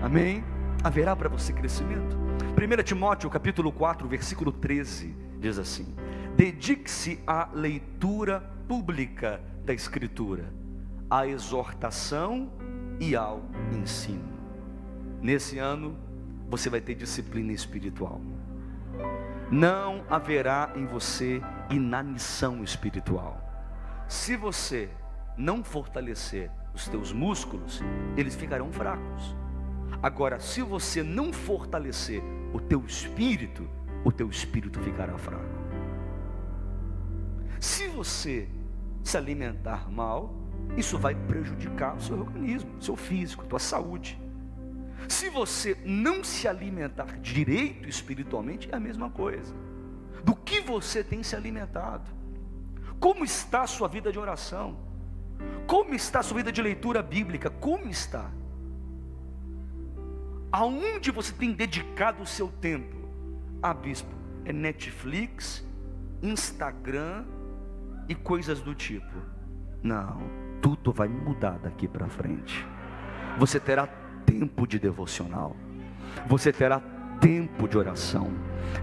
Amém? 0.01 0.43
Haverá 0.83 1.15
para 1.15 1.27
você 1.27 1.51
crescimento. 1.51 2.17
1 2.55 2.83
Timóteo 2.83 3.29
capítulo 3.29 3.71
4, 3.71 4.07
versículo 4.07 4.51
13 4.51 5.15
diz 5.39 5.59
assim: 5.59 5.93
Dedique-se 6.35 7.19
à 7.25 7.49
leitura 7.53 8.41
pública 8.67 9.41
da 9.63 9.73
escritura 9.73 10.53
à 11.09 11.27
exortação 11.27 12.51
e 12.99 13.15
ao 13.15 13.43
ensino. 13.71 14.33
Nesse 15.21 15.57
ano, 15.57 15.97
você 16.49 16.69
vai 16.69 16.81
ter 16.81 16.95
disciplina 16.95 17.51
espiritual. 17.51 18.21
Não 19.51 20.03
haverá 20.09 20.73
em 20.75 20.85
você 20.85 21.41
inanição 21.69 22.63
espiritual. 22.63 23.41
Se 24.07 24.35
você 24.35 24.89
não 25.37 25.63
fortalecer 25.63 26.49
os 26.73 26.87
teus 26.87 27.11
músculos, 27.11 27.81
eles 28.17 28.35
ficarão 28.35 28.71
fracos. 28.71 29.35
Agora, 30.01 30.39
se 30.39 30.61
você 30.61 31.01
não 31.01 31.31
fortalecer 31.31 32.21
o 32.53 32.59
teu 32.59 32.83
espírito, 32.85 33.67
o 34.03 34.11
teu 34.11 34.29
espírito 34.29 34.79
ficará 34.81 35.17
fraco. 35.17 35.54
Se 37.65 37.87
você 37.87 38.47
se 39.03 39.17
alimentar 39.17 39.91
mal, 39.91 40.31
isso 40.77 40.99
vai 40.99 41.15
prejudicar 41.15 41.95
o 41.95 41.99
seu 41.99 42.19
organismo, 42.19 42.79
seu 42.79 42.95
físico, 42.95 43.43
a 43.43 43.47
tua 43.47 43.59
saúde. 43.59 44.21
Se 45.09 45.31
você 45.31 45.75
não 45.83 46.23
se 46.23 46.47
alimentar 46.47 47.19
direito 47.19 47.89
espiritualmente, 47.89 48.69
é 48.71 48.75
a 48.75 48.79
mesma 48.79 49.09
coisa. 49.09 49.51
Do 50.23 50.35
que 50.35 50.61
você 50.61 51.03
tem 51.03 51.23
se 51.23 51.35
alimentado? 51.35 52.11
Como 52.99 53.25
está 53.25 53.63
a 53.63 53.67
sua 53.67 53.87
vida 53.87 54.11
de 54.11 54.19
oração? 54.19 54.77
Como 55.65 55.95
está 55.95 56.19
a 56.19 56.23
sua 56.23 56.37
vida 56.37 56.51
de 56.51 56.61
leitura 56.61 57.01
bíblica? 57.01 57.49
Como 57.49 57.89
está? 57.89 58.29
Aonde 60.51 61.09
você 61.09 61.33
tem 61.33 61.51
dedicado 61.51 62.21
o 62.21 62.27
seu 62.27 62.47
tempo? 62.47 62.95
Ah, 63.59 63.73
bispo, 63.73 64.13
é 64.45 64.53
Netflix, 64.53 65.65
Instagram 66.21 67.25
e 68.07 68.15
coisas 68.15 68.61
do 68.61 68.73
tipo. 68.73 69.15
Não 69.81 70.45
tudo 70.65 70.91
vai 70.91 71.07
mudar 71.07 71.59
daqui 71.59 71.87
para 71.87 72.07
frente. 72.07 72.65
Você 73.37 73.59
terá 73.59 73.85
tempo 74.25 74.65
de 74.65 74.79
devocional. 74.79 75.55
Você 76.25 76.51
terá 76.51 76.81
tempo 77.21 77.67
de 77.67 77.77
oração. 77.77 78.31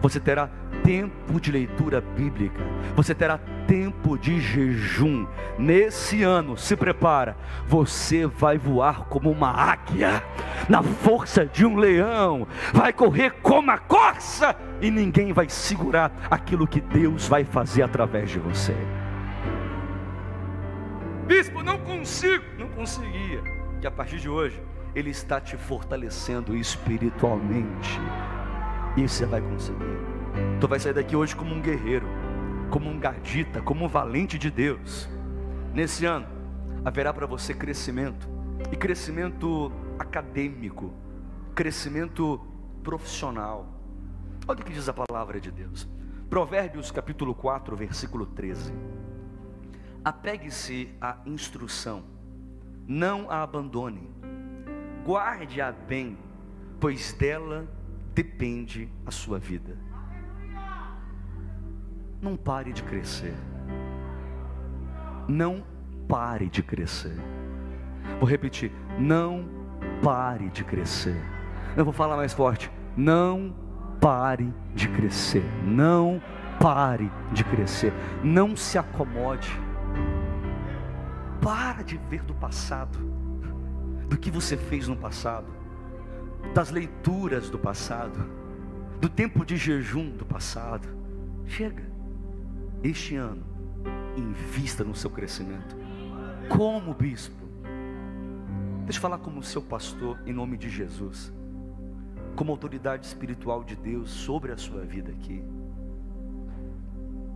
Você 0.00 0.20
terá 0.20 0.48
tempo 0.84 1.40
de 1.40 1.50
leitura 1.50 2.00
bíblica. 2.00 2.62
Você 2.94 3.16
terá 3.16 3.38
tempo 3.66 4.16
de 4.16 4.38
jejum. 4.38 5.26
Nesse 5.58 6.22
ano, 6.22 6.56
se 6.56 6.76
prepara. 6.76 7.36
Você 7.66 8.28
vai 8.28 8.56
voar 8.56 9.06
como 9.06 9.28
uma 9.28 9.50
águia, 9.50 10.22
na 10.68 10.84
força 10.84 11.44
de 11.44 11.66
um 11.66 11.74
leão. 11.74 12.46
Vai 12.72 12.92
correr 12.92 13.32
como 13.42 13.72
a 13.72 13.78
corça 13.78 14.54
e 14.80 14.88
ninguém 14.88 15.32
vai 15.32 15.48
segurar 15.48 16.12
aquilo 16.30 16.64
que 16.64 16.80
Deus 16.80 17.26
vai 17.26 17.42
fazer 17.42 17.82
através 17.82 18.30
de 18.30 18.38
você. 18.38 18.76
Bispo, 21.32 21.62
não 21.62 21.78
consigo. 21.78 22.44
Não 22.58 22.68
conseguia. 22.68 23.42
Que 23.80 23.86
a 23.86 23.90
partir 23.90 24.20
de 24.20 24.28
hoje, 24.28 24.62
Ele 24.94 25.08
está 25.08 25.40
te 25.40 25.56
fortalecendo 25.56 26.54
espiritualmente. 26.54 27.98
E 28.98 29.08
você 29.08 29.24
vai 29.24 29.40
conseguir. 29.40 29.96
Tu 30.60 30.68
vai 30.68 30.78
sair 30.78 30.92
daqui 30.92 31.16
hoje 31.16 31.34
como 31.34 31.54
um 31.54 31.62
guerreiro, 31.62 32.06
como 32.68 32.90
um 32.90 32.98
gardita, 32.98 33.62
como 33.62 33.86
um 33.86 33.88
valente 33.88 34.36
de 34.36 34.50
Deus. 34.50 35.08
Nesse 35.72 36.04
ano, 36.04 36.26
haverá 36.84 37.14
para 37.14 37.24
você 37.24 37.54
crescimento. 37.54 38.28
E 38.70 38.76
crescimento 38.76 39.72
acadêmico, 39.98 40.92
crescimento 41.54 42.38
profissional, 42.82 43.80
Olha 44.46 44.60
o 44.60 44.64
que 44.64 44.72
diz 44.72 44.88
a 44.88 44.92
palavra 44.92 45.40
de 45.40 45.50
Deus. 45.50 45.88
Provérbios 46.28 46.90
capítulo 46.90 47.34
4, 47.34 47.76
versículo 47.76 48.26
13. 48.26 48.72
Apegue-se 50.04 50.88
à 51.00 51.16
instrução, 51.24 52.02
não 52.88 53.30
a 53.30 53.42
abandone, 53.42 54.10
guarde-a 55.06 55.70
bem, 55.70 56.18
pois 56.80 57.12
dela 57.12 57.68
depende 58.14 58.88
a 59.06 59.10
sua 59.10 59.38
vida. 59.38 59.76
Não 62.20 62.36
pare 62.36 62.72
de 62.72 62.82
crescer. 62.82 63.34
Não 65.28 65.64
pare 66.08 66.48
de 66.48 66.62
crescer. 66.62 67.16
Vou 68.18 68.28
repetir, 68.28 68.72
não 68.98 69.48
pare 70.02 70.48
de 70.50 70.64
crescer. 70.64 71.20
Eu 71.76 71.84
vou 71.84 71.92
falar 71.92 72.16
mais 72.16 72.32
forte. 72.32 72.70
Não 72.96 73.54
pare 74.00 74.52
de 74.74 74.88
crescer. 74.88 75.44
Não 75.64 76.20
pare 76.60 77.10
de 77.32 77.44
crescer. 77.44 77.92
Não 78.22 78.56
se 78.56 78.78
acomode. 78.78 79.50
Para 81.42 81.82
de 81.82 81.96
ver 81.96 82.22
do 82.22 82.34
passado, 82.34 82.98
do 84.08 84.16
que 84.16 84.30
você 84.30 84.56
fez 84.56 84.88
no 84.88 84.96
passado, 84.96 85.52
das 86.54 86.70
leituras 86.70 87.50
do 87.50 87.58
passado, 87.58 88.18
do 89.00 89.08
tempo 89.08 89.44
de 89.44 89.56
jejum 89.56 90.10
do 90.10 90.24
passado. 90.24 90.88
Chega. 91.46 91.90
Este 92.82 93.16
ano, 93.16 93.44
invista 94.16 94.84
no 94.84 94.94
seu 94.94 95.10
crescimento. 95.10 95.76
Como 96.48 96.94
bispo, 96.94 97.44
deixa 98.84 98.98
eu 98.98 99.02
falar 99.02 99.18
como 99.18 99.42
seu 99.42 99.62
pastor, 99.62 100.18
em 100.24 100.32
nome 100.32 100.56
de 100.56 100.70
Jesus 100.70 101.32
como 102.34 102.50
autoridade 102.50 103.06
espiritual 103.06 103.62
de 103.62 103.76
Deus 103.76 104.10
sobre 104.10 104.52
a 104.52 104.56
sua 104.56 104.82
vida 104.82 105.12
aqui. 105.12 105.42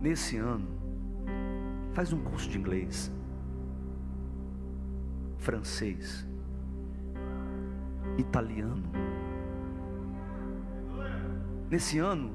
Nesse 0.01 0.37
ano, 0.37 0.67
faz 1.93 2.11
um 2.13 2.19
curso 2.19 2.49
de 2.49 2.57
inglês, 2.57 3.11
francês, 5.37 6.27
italiano. 8.17 8.83
Nesse 11.69 11.99
ano, 11.99 12.31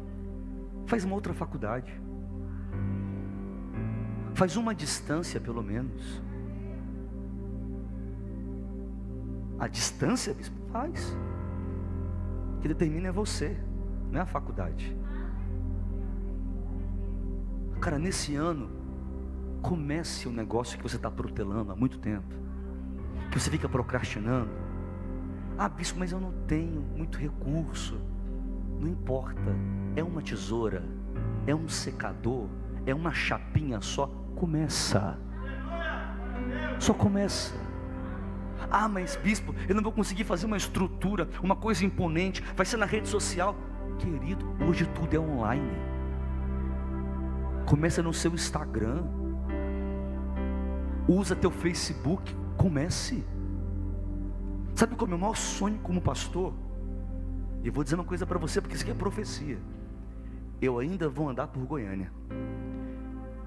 faz 0.86 1.04
uma 1.04 1.14
outra 1.14 1.32
faculdade. 1.32 1.92
Faz 4.34 4.56
uma 4.56 4.74
distância, 4.74 5.40
pelo 5.40 5.62
menos. 5.62 6.22
A 9.58 9.68
distância, 9.68 10.34
bispo, 10.34 10.56
faz 10.70 11.16
que 12.62 12.68
determina 12.68 13.08
é 13.08 13.12
você, 13.12 13.56
não 14.10 14.20
é 14.20 14.22
a 14.22 14.26
faculdade. 14.26 14.96
Cara, 17.80 17.98
nesse 17.98 18.36
ano, 18.36 18.70
comece 19.60 20.28
um 20.28 20.32
negócio 20.32 20.78
que 20.78 20.82
você 20.82 20.94
está 20.94 21.10
protelando 21.10 21.72
há 21.72 21.76
muito 21.76 21.98
tempo, 21.98 22.32
que 23.30 23.38
você 23.38 23.50
fica 23.50 23.68
procrastinando. 23.68 24.50
Ah, 25.58 25.68
bispo, 25.68 25.98
mas 25.98 26.12
eu 26.12 26.20
não 26.20 26.32
tenho 26.46 26.80
muito 26.80 27.18
recurso. 27.18 28.00
Não 28.80 28.88
importa, 28.88 29.56
é 29.94 30.02
uma 30.02 30.20
tesoura, 30.20 30.82
é 31.46 31.54
um 31.54 31.68
secador, 31.68 32.48
é 32.86 32.94
uma 32.94 33.12
chapinha 33.12 33.80
só. 33.80 34.06
Começa. 34.34 35.18
Só 36.78 36.92
começa. 36.92 37.54
Ah, 38.70 38.88
mas 38.88 39.16
bispo, 39.16 39.54
eu 39.68 39.74
não 39.74 39.82
vou 39.82 39.92
conseguir 39.92 40.24
fazer 40.24 40.46
uma 40.46 40.56
estrutura, 40.56 41.28
uma 41.42 41.54
coisa 41.54 41.84
imponente, 41.84 42.42
vai 42.56 42.64
ser 42.64 42.76
na 42.76 42.86
rede 42.86 43.08
social. 43.08 43.54
Querido, 43.98 44.46
hoje 44.66 44.86
tudo 44.86 45.14
é 45.14 45.20
online. 45.20 45.70
Começa 47.66 48.02
no 48.02 48.12
seu 48.12 48.32
Instagram. 48.32 49.04
Usa 51.06 51.36
teu 51.36 51.50
Facebook, 51.50 52.34
comece. 52.62 53.24
Sabe 54.76 54.94
qual 54.94 55.06
é 55.06 55.08
o 55.08 55.08
meu 55.08 55.18
maior 55.18 55.36
sonho 55.36 55.80
como 55.82 56.00
pastor? 56.00 56.54
E 57.64 57.70
vou 57.70 57.82
dizer 57.82 57.96
uma 57.96 58.04
coisa 58.04 58.24
para 58.24 58.38
você, 58.38 58.60
porque 58.60 58.76
isso 58.76 58.84
aqui 58.84 58.92
é 58.92 58.94
profecia. 58.94 59.58
Eu 60.60 60.78
ainda 60.78 61.08
vou 61.08 61.28
andar 61.28 61.48
por 61.48 61.64
Goiânia. 61.64 62.12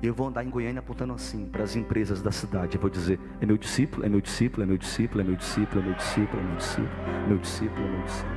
Eu 0.04 0.14
vou 0.14 0.28
andar 0.28 0.44
em 0.44 0.50
Goiânia 0.50 0.80
apontando 0.80 1.14
assim 1.14 1.46
para 1.46 1.64
as 1.64 1.76
empresas 1.78 2.22
da 2.22 2.32
cidade. 2.32 2.76
Eu 2.76 2.82
vou 2.82 2.90
dizer: 2.90 3.18
é 3.40 3.46
meu 3.46 3.58
discípulo, 3.58 4.06
é 4.06 4.10
meu 4.10 4.20
discípulo, 4.20 4.64
é 4.64 4.66
meu 4.66 4.78
discípulo, 4.78 5.22
é 5.22 5.24
meu 5.24 5.36
discípulo, 5.36 5.82
é 5.82 5.86
meu 5.86 5.96
discípulo, 5.96 6.42
é 6.42 6.44
meu 6.44 6.56
discípulo, 6.58 6.90
meu 7.24 7.38
discípulo, 7.38 7.88
é 7.88 7.90
meu 7.94 8.04
discípulo. 8.04 8.28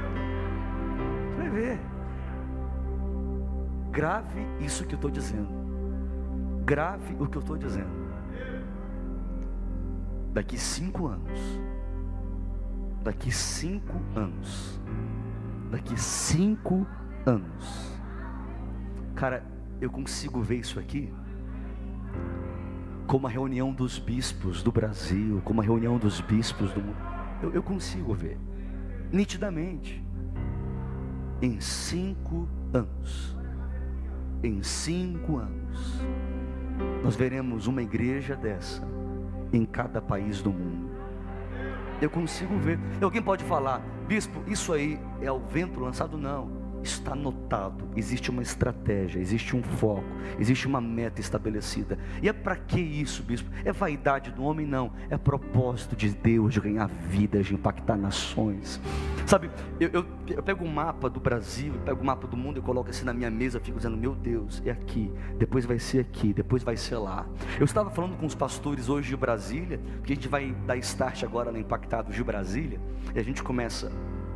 Você 1.26 1.36
vai 1.36 1.50
ver. 1.50 1.78
Grave 3.90 4.46
isso 4.60 4.84
que 4.86 4.94
eu 4.94 4.98
estou 4.98 5.10
dizendo. 5.10 5.48
Grave 6.64 7.16
o 7.18 7.26
que 7.26 7.36
eu 7.36 7.40
estou 7.40 7.58
dizendo. 7.58 8.07
Daqui 10.38 10.56
cinco 10.56 11.08
anos. 11.08 11.60
Daqui 13.02 13.32
cinco 13.32 14.00
anos. 14.14 14.80
Daqui 15.68 16.00
cinco 16.00 16.86
anos. 17.26 17.98
Cara, 19.16 19.44
eu 19.80 19.90
consigo 19.90 20.40
ver 20.40 20.58
isso 20.58 20.78
aqui 20.78 21.12
como 23.04 23.26
a 23.26 23.30
reunião 23.30 23.72
dos 23.72 23.98
bispos 23.98 24.62
do 24.62 24.70
Brasil, 24.70 25.42
como 25.44 25.60
a 25.60 25.64
reunião 25.64 25.98
dos 25.98 26.20
bispos 26.20 26.72
do 26.72 26.82
mundo. 26.82 26.98
Eu, 27.42 27.52
eu 27.54 27.62
consigo 27.62 28.14
ver, 28.14 28.38
nitidamente. 29.10 30.04
Em 31.42 31.60
cinco 31.60 32.48
anos, 32.72 33.36
em 34.40 34.62
cinco 34.62 35.38
anos, 35.38 36.00
nós 37.02 37.16
veremos 37.16 37.66
uma 37.66 37.82
igreja 37.82 38.36
dessa 38.36 38.97
em 39.52 39.64
cada 39.64 40.00
país 40.00 40.42
do 40.42 40.50
mundo. 40.50 40.90
Eu 42.00 42.10
consigo 42.10 42.56
ver. 42.58 42.78
Alguém 43.00 43.22
pode 43.22 43.44
falar, 43.44 43.80
bispo, 44.06 44.42
isso 44.46 44.72
aí 44.72 45.00
é 45.20 45.30
o 45.30 45.40
vento 45.40 45.80
lançado? 45.80 46.16
Não 46.16 46.57
está 46.82 47.14
notado, 47.14 47.88
existe 47.96 48.30
uma 48.30 48.42
estratégia, 48.42 49.20
existe 49.20 49.56
um 49.56 49.62
foco, 49.62 50.04
existe 50.38 50.66
uma 50.66 50.80
meta 50.80 51.20
estabelecida. 51.20 51.98
E 52.22 52.28
é 52.28 52.32
para 52.32 52.56
que 52.56 52.80
isso, 52.80 53.22
bispo? 53.22 53.50
É 53.64 53.72
vaidade 53.72 54.30
do 54.30 54.42
homem? 54.42 54.66
Não, 54.66 54.92
é 55.10 55.16
propósito 55.16 55.96
de 55.96 56.10
Deus 56.10 56.54
de 56.54 56.60
ganhar 56.60 56.88
vidas, 56.88 57.46
de 57.46 57.54
impactar 57.54 57.96
nações. 57.96 58.80
Sabe, 59.26 59.50
eu, 59.78 59.90
eu, 59.92 60.06
eu 60.28 60.42
pego 60.42 60.64
um 60.64 60.72
mapa 60.72 61.10
do 61.10 61.20
Brasil, 61.20 61.74
eu 61.74 61.80
pego 61.80 62.00
o 62.00 62.02
um 62.02 62.06
mapa 62.06 62.26
do 62.26 62.36
mundo, 62.36 62.56
eu 62.56 62.62
coloco 62.62 62.88
assim 62.88 63.04
na 63.04 63.12
minha 63.12 63.30
mesa, 63.30 63.60
fico 63.60 63.76
dizendo, 63.76 63.96
meu 63.96 64.14
Deus, 64.14 64.62
é 64.64 64.70
aqui, 64.70 65.12
depois 65.38 65.66
vai 65.66 65.78
ser 65.78 66.00
aqui, 66.00 66.32
depois 66.32 66.62
vai 66.62 66.76
ser 66.76 66.96
lá. 66.96 67.26
Eu 67.58 67.64
estava 67.64 67.90
falando 67.90 68.16
com 68.16 68.24
os 68.24 68.34
pastores 68.34 68.88
hoje 68.88 69.10
de 69.10 69.16
Brasília, 69.16 69.80
porque 69.96 70.12
a 70.12 70.16
gente 70.16 70.28
vai 70.28 70.54
dar 70.66 70.76
start 70.78 71.24
agora 71.24 71.52
na 71.52 71.58
Impactados 71.58 72.14
de 72.14 72.24
Brasília, 72.24 72.80
e 73.14 73.18
a 73.18 73.22
gente 73.22 73.42
começa 73.42 73.92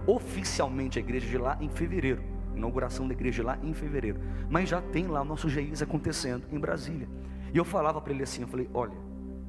oficialmente 0.06 0.98
a 0.98 1.00
igreja 1.00 1.26
de 1.26 1.38
lá 1.38 1.56
em 1.60 1.68
fevereiro 1.68 2.31
inauguração 2.54 3.06
da 3.06 3.14
igreja 3.14 3.42
lá 3.42 3.58
em 3.62 3.74
fevereiro. 3.74 4.20
Mas 4.50 4.68
já 4.68 4.80
tem 4.80 5.06
lá 5.06 5.22
o 5.22 5.24
nosso 5.24 5.48
GIS 5.48 5.82
acontecendo 5.82 6.44
em 6.50 6.58
Brasília. 6.58 7.08
E 7.52 7.56
eu 7.56 7.64
falava 7.64 8.00
para 8.00 8.12
ele 8.12 8.22
assim, 8.22 8.42
eu 8.42 8.48
falei, 8.48 8.68
olha, 8.72 8.96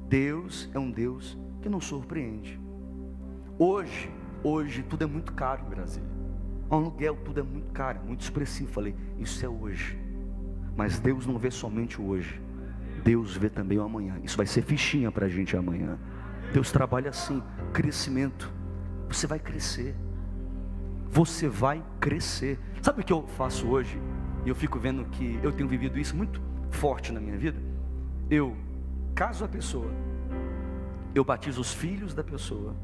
Deus 0.08 0.70
é 0.74 0.78
um 0.78 0.90
Deus 0.90 1.38
que 1.62 1.68
não 1.68 1.80
surpreende. 1.80 2.60
Hoje, 3.58 4.10
hoje 4.42 4.82
tudo 4.82 5.04
é 5.04 5.06
muito 5.06 5.32
caro 5.32 5.62
em 5.66 5.70
Brasília. 5.70 6.08
O 6.68 6.74
aluguel 6.74 7.16
tudo 7.24 7.40
é 7.40 7.42
muito 7.42 7.72
caro, 7.72 8.00
muito 8.06 8.20
expressivo. 8.20 8.68
Eu 8.68 8.74
falei, 8.74 8.94
isso 9.18 9.44
é 9.44 9.48
hoje. 9.48 9.98
Mas 10.76 10.98
Deus 10.98 11.26
não 11.26 11.38
vê 11.38 11.50
somente 11.50 12.00
o 12.00 12.06
hoje. 12.06 12.40
Deus 13.04 13.36
vê 13.36 13.48
também 13.48 13.78
o 13.78 13.82
amanhã. 13.82 14.18
Isso 14.22 14.36
vai 14.36 14.46
ser 14.46 14.62
fichinha 14.62 15.12
para 15.12 15.26
a 15.26 15.28
gente 15.28 15.56
amanhã. 15.56 15.98
Deus 16.52 16.72
trabalha 16.72 17.10
assim, 17.10 17.42
crescimento. 17.72 18.52
Você 19.08 19.26
vai 19.26 19.38
crescer. 19.38 19.94
Você 21.10 21.48
vai 21.48 21.82
crescer. 22.00 22.58
Sabe 22.82 23.00
o 23.00 23.04
que 23.04 23.12
eu 23.12 23.26
faço 23.26 23.66
hoje? 23.68 24.00
E 24.44 24.48
eu 24.48 24.54
fico 24.54 24.78
vendo 24.78 25.04
que 25.06 25.38
eu 25.42 25.52
tenho 25.52 25.68
vivido 25.68 25.98
isso 25.98 26.16
muito 26.16 26.40
forte 26.70 27.12
na 27.12 27.20
minha 27.20 27.36
vida. 27.36 27.58
Eu 28.30 28.56
caso 29.14 29.44
a 29.44 29.48
pessoa, 29.48 29.90
eu 31.14 31.24
batizo 31.24 31.60
os 31.60 31.72
filhos 31.72 32.12
da 32.14 32.24
pessoa, 32.24 32.74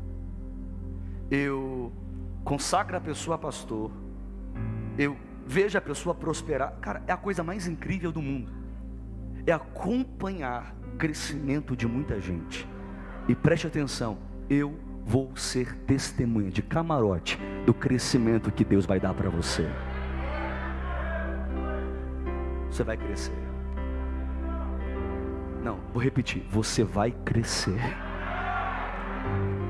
eu 1.30 1.92
consagro 2.44 2.96
a 2.96 3.00
pessoa 3.00 3.34
a 3.34 3.38
pastor, 3.38 3.90
eu 4.96 5.16
vejo 5.46 5.76
a 5.76 5.80
pessoa 5.80 6.14
prosperar. 6.14 6.72
Cara, 6.80 7.02
é 7.06 7.12
a 7.12 7.16
coisa 7.16 7.42
mais 7.42 7.66
incrível 7.66 8.12
do 8.12 8.22
mundo. 8.22 8.52
É 9.46 9.52
acompanhar 9.52 10.74
o 10.94 10.96
crescimento 10.96 11.76
de 11.76 11.86
muita 11.86 12.20
gente. 12.20 12.68
E 13.28 13.34
preste 13.34 13.66
atenção, 13.66 14.18
eu 14.48 14.78
vou 15.04 15.36
ser 15.36 15.74
testemunha 15.86 16.50
de 16.50 16.62
camarote 16.62 17.38
do 17.66 17.74
crescimento 17.74 18.50
que 18.50 18.64
Deus 18.64 18.86
vai 18.86 19.00
dar 19.00 19.14
para 19.14 19.28
você 19.28 19.68
você 22.70 22.84
vai 22.84 22.96
crescer. 22.96 23.34
Não, 25.62 25.78
vou 25.92 26.02
repetir, 26.02 26.42
você 26.50 26.84
vai 26.84 27.10
crescer. 27.10 27.78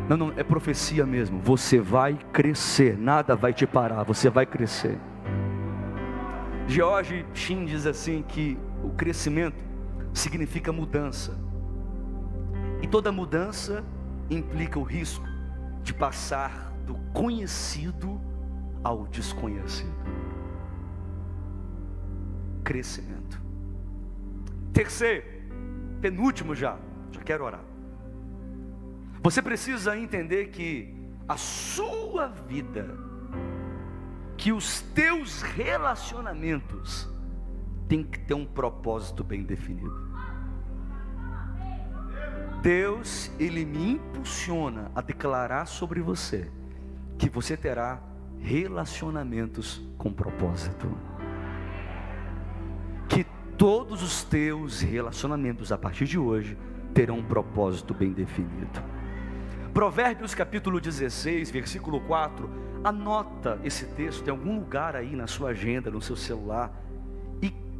Não, 0.09 0.17
não, 0.17 0.33
é 0.37 0.45
profecia 0.45 1.07
mesmo. 1.07 1.41
Você 1.41 1.81
vai 1.81 2.19
crescer, 2.33 2.97
nada 2.97 3.35
vai 3.35 3.53
te 3.53 3.67
parar, 3.67 4.05
você 4.05 4.29
vai 4.29 4.47
crescer. 4.47 4.99
George 6.69 7.27
Shin 7.35 7.65
diz 7.65 7.87
assim 7.87 8.23
que 8.27 8.57
o 8.85 8.91
crescimento 8.91 9.57
significa 10.13 10.73
mudança. 10.73 11.37
E 12.83 12.87
toda 12.87 13.11
mudança 13.11 13.85
implica 14.31 14.79
o 14.79 14.83
risco 14.83 15.27
de 15.83 15.93
passar 15.93 16.73
do 16.87 16.95
conhecido 17.13 18.21
ao 18.83 19.07
desconhecido. 19.07 19.93
Crescimento. 22.63 23.41
Terceiro, 24.73 25.25
penúltimo 26.01 26.55
já, 26.55 26.79
já 27.11 27.21
quero 27.21 27.45
orar. 27.45 27.65
Você 29.23 29.43
precisa 29.43 29.99
entender 29.99 30.47
que 30.47 30.95
a 31.29 31.37
sua 31.37 32.29
vida, 32.29 32.97
que 34.37 34.53
os 34.53 34.81
teus 34.81 35.43
relacionamentos 35.43 37.09
tem 37.89 38.03
que 38.03 38.19
ter 38.21 38.35
um 38.35 38.47
propósito 38.47 39.23
bem 39.23 39.43
definido. 39.43 40.10
Deus, 42.63 43.31
Ele 43.39 43.65
me 43.65 43.93
impulsiona 43.93 44.91
a 44.95 45.01
declarar 45.01 45.65
sobre 45.67 46.01
você 46.01 46.51
que 47.17 47.29
você 47.29 47.57
terá 47.57 48.03
relacionamentos 48.39 49.83
com 49.97 50.13
propósito. 50.13 50.91
Que 53.09 53.25
todos 53.57 54.03
os 54.03 54.25
teus 54.25 54.81
relacionamentos 54.83 55.73
a 55.73 55.79
partir 55.79 56.05
de 56.05 56.19
hoje 56.19 56.57
terão 56.93 57.19
um 57.19 57.25
propósito 57.25 57.95
bem 57.95 58.13
definido. 58.13 58.83
Provérbios 59.73 60.35
capítulo 60.35 60.81
16, 60.81 61.51
versículo 61.51 62.01
4. 62.01 62.51
Anota 62.85 63.59
esse 63.65 63.87
texto 63.87 64.27
em 64.27 64.31
algum 64.31 64.59
lugar 64.59 64.97
aí 64.97 65.17
na 65.17 65.27
sua 65.27 65.51
agenda, 65.51 65.91
no 65.91 66.03
seu 66.03 66.17
celular. 66.17 66.71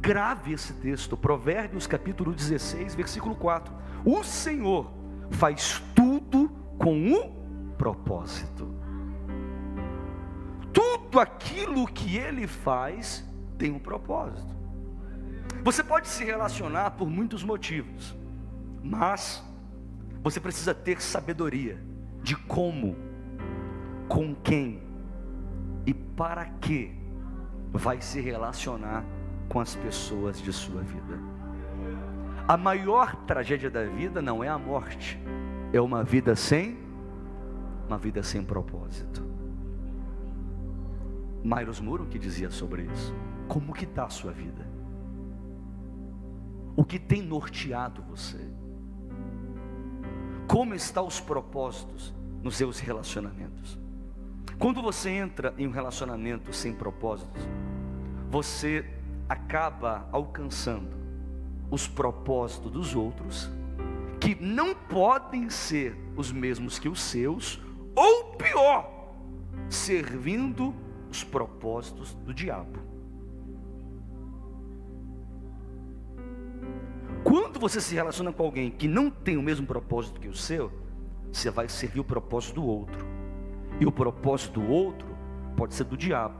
Grave 0.01 0.53
esse 0.53 0.73
texto. 0.73 1.15
Provérbios 1.15 1.85
capítulo 1.85 2.33
16, 2.33 2.95
versículo 2.95 3.35
4. 3.35 3.71
O 4.03 4.23
Senhor 4.23 4.91
faz 5.29 5.79
tudo 5.95 6.49
com 6.79 6.91
um 6.91 7.31
propósito. 7.77 8.67
Tudo 10.73 11.19
aquilo 11.19 11.85
que 11.85 12.17
Ele 12.17 12.47
faz 12.47 13.23
tem 13.59 13.71
um 13.71 13.77
propósito. 13.77 14.49
Você 15.63 15.83
pode 15.83 16.07
se 16.07 16.25
relacionar 16.25 16.91
por 16.91 17.07
muitos 17.07 17.43
motivos, 17.43 18.15
mas 18.81 19.43
você 20.23 20.39
precisa 20.39 20.73
ter 20.73 20.99
sabedoria 20.99 21.79
de 22.23 22.35
como, 22.35 22.95
com 24.07 24.33
quem 24.33 24.81
e 25.85 25.93
para 25.93 26.45
que 26.45 26.99
vai 27.71 28.01
se 28.01 28.19
relacionar 28.19 29.05
com 29.51 29.59
as 29.59 29.75
pessoas 29.75 30.41
de 30.41 30.53
sua 30.53 30.81
vida. 30.81 31.19
A 32.47 32.55
maior 32.55 33.17
tragédia 33.25 33.69
da 33.69 33.83
vida 33.83 34.21
não 34.21 34.41
é 34.41 34.47
a 34.47 34.57
morte, 34.57 35.19
é 35.73 35.81
uma 35.81 36.05
vida 36.05 36.35
sem 36.37 36.79
uma 37.85 37.97
vida 37.97 38.23
sem 38.23 38.41
propósito. 38.41 39.21
Miles 41.43 41.81
Muro 41.81 42.05
que 42.05 42.17
dizia 42.17 42.49
sobre 42.49 42.83
isso. 42.83 43.13
Como 43.49 43.73
que 43.73 43.83
está 43.83 44.05
a 44.05 44.09
sua 44.09 44.31
vida? 44.31 44.65
O 46.73 46.85
que 46.85 46.97
tem 46.97 47.21
norteado 47.21 48.01
você? 48.03 48.39
Como 50.47 50.73
estão 50.73 51.05
os 51.05 51.19
propósitos 51.19 52.13
nos 52.41 52.55
seus 52.55 52.79
relacionamentos? 52.79 53.77
Quando 54.57 54.81
você 54.81 55.09
entra 55.09 55.53
em 55.57 55.67
um 55.67 55.71
relacionamento 55.71 56.53
sem 56.53 56.73
propósitos, 56.73 57.45
você 58.29 59.00
acaba 59.31 60.09
alcançando 60.11 60.89
os 61.69 61.87
propósitos 61.87 62.69
dos 62.69 62.93
outros, 62.93 63.49
que 64.19 64.35
não 64.35 64.75
podem 64.75 65.49
ser 65.49 65.95
os 66.17 66.33
mesmos 66.33 66.77
que 66.77 66.89
os 66.89 66.99
seus, 66.99 67.61
ou 67.95 68.35
pior, 68.35 69.15
servindo 69.69 70.75
os 71.09 71.23
propósitos 71.23 72.13
do 72.13 72.33
diabo. 72.33 72.77
Quando 77.23 77.57
você 77.57 77.79
se 77.79 77.95
relaciona 77.95 78.33
com 78.33 78.43
alguém 78.43 78.69
que 78.69 78.87
não 78.87 79.09
tem 79.09 79.37
o 79.37 79.41
mesmo 79.41 79.65
propósito 79.65 80.19
que 80.19 80.27
o 80.27 80.35
seu, 80.35 80.69
você 81.31 81.49
vai 81.49 81.69
servir 81.69 82.01
o 82.01 82.03
propósito 82.03 82.55
do 82.55 82.65
outro. 82.65 83.05
E 83.79 83.85
o 83.85 83.91
propósito 83.93 84.59
do 84.59 84.67
outro 84.67 85.07
pode 85.55 85.73
ser 85.73 85.85
do 85.85 85.95
diabo, 85.95 86.37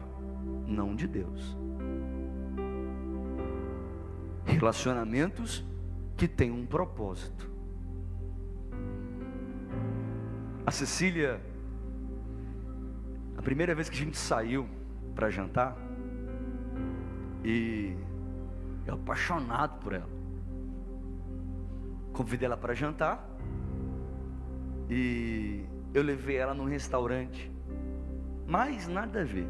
não 0.67 0.93
de 0.93 1.07
Deus. 1.07 1.60
Relacionamentos 4.45 5.63
que 6.17 6.27
têm 6.27 6.51
um 6.51 6.65
propósito. 6.65 7.49
A 10.65 10.71
Cecília, 10.71 11.41
a 13.37 13.41
primeira 13.41 13.73
vez 13.73 13.89
que 13.89 13.95
a 13.95 13.99
gente 13.99 14.17
saiu 14.17 14.67
para 15.15 15.29
jantar, 15.29 15.75
e 17.43 17.95
eu 18.85 18.95
apaixonado 18.95 19.79
por 19.79 19.93
ela. 19.93 20.09
Convidei 22.13 22.45
ela 22.45 22.57
para 22.57 22.73
jantar. 22.73 23.27
E 24.89 25.65
eu 25.93 26.03
levei 26.03 26.37
ela 26.37 26.53
num 26.53 26.65
restaurante. 26.65 27.51
Mas 28.45 28.87
nada 28.87 29.21
a 29.21 29.23
ver. 29.23 29.47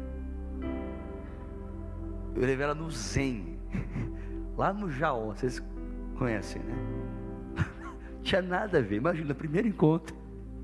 Eu 2.34 2.42
levei 2.42 2.64
ela 2.64 2.74
no 2.74 2.90
Zen. 2.90 3.58
Lá 4.56 4.72
no 4.72 4.90
Jaó. 4.90 5.34
Vocês 5.34 5.62
conhecem, 6.18 6.62
né? 6.62 6.74
Tinha 8.22 8.42
nada 8.42 8.78
a 8.78 8.82
ver. 8.82 8.96
Imagina, 8.96 9.34
primeiro 9.34 9.68
encontro. 9.68 10.14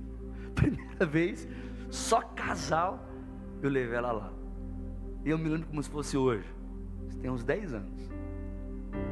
Primeira 0.54 1.06
vez. 1.06 1.48
Só 1.90 2.20
casal. 2.20 3.06
Eu 3.62 3.70
levei 3.70 3.96
ela 3.96 4.12
lá. 4.12 4.32
E 5.24 5.30
eu 5.30 5.38
me 5.38 5.48
lembro 5.48 5.66
como 5.68 5.82
se 5.82 5.90
fosse 5.90 6.16
hoje. 6.16 6.46
Tem 7.20 7.30
uns 7.30 7.42
10 7.42 7.74
anos. 7.74 8.10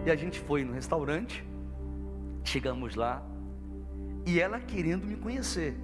E 0.05 0.11
a 0.11 0.17
gente 0.17 0.39
foi 0.41 0.65
no 0.65 0.73
restaurante. 0.73 1.45
Chegamos 2.45 2.95
lá 2.95 3.23
e 4.25 4.41
ela 4.41 4.59
querendo 4.61 5.07
me 5.07 5.17
conhecer. 5.17 5.77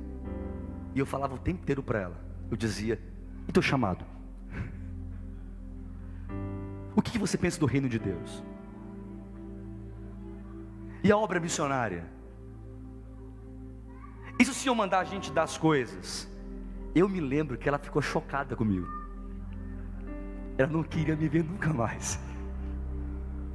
E 0.94 0.98
eu 0.98 1.06
falava 1.06 1.34
o 1.34 1.38
tempo 1.38 1.62
inteiro 1.62 1.82
para 1.82 2.00
ela. 2.00 2.20
Eu 2.50 2.56
dizia: 2.56 3.00
"E 3.48 3.52
teu 3.52 3.62
chamado? 3.62 4.04
O 6.94 7.00
que 7.00 7.18
você 7.18 7.38
pensa 7.38 7.58
do 7.58 7.64
reino 7.64 7.88
de 7.88 7.98
Deus? 7.98 8.44
E 11.04 11.10
a 11.10 11.16
obra 11.16 11.40
missionária? 11.40 12.04
E 14.38 14.44
se 14.44 14.50
o 14.50 14.54
Senhor 14.54 14.74
mandar 14.74 15.00
a 15.00 15.04
gente 15.04 15.32
dar 15.32 15.42
as 15.42 15.58
coisas? 15.58 16.30
Eu 16.94 17.08
me 17.08 17.20
lembro 17.20 17.58
que 17.58 17.68
ela 17.68 17.78
ficou 17.78 18.00
chocada 18.00 18.54
comigo. 18.54 18.86
Ela 20.56 20.70
não 20.70 20.82
queria 20.82 21.16
me 21.16 21.28
ver 21.28 21.42
nunca 21.42 21.72
mais. 21.72 22.20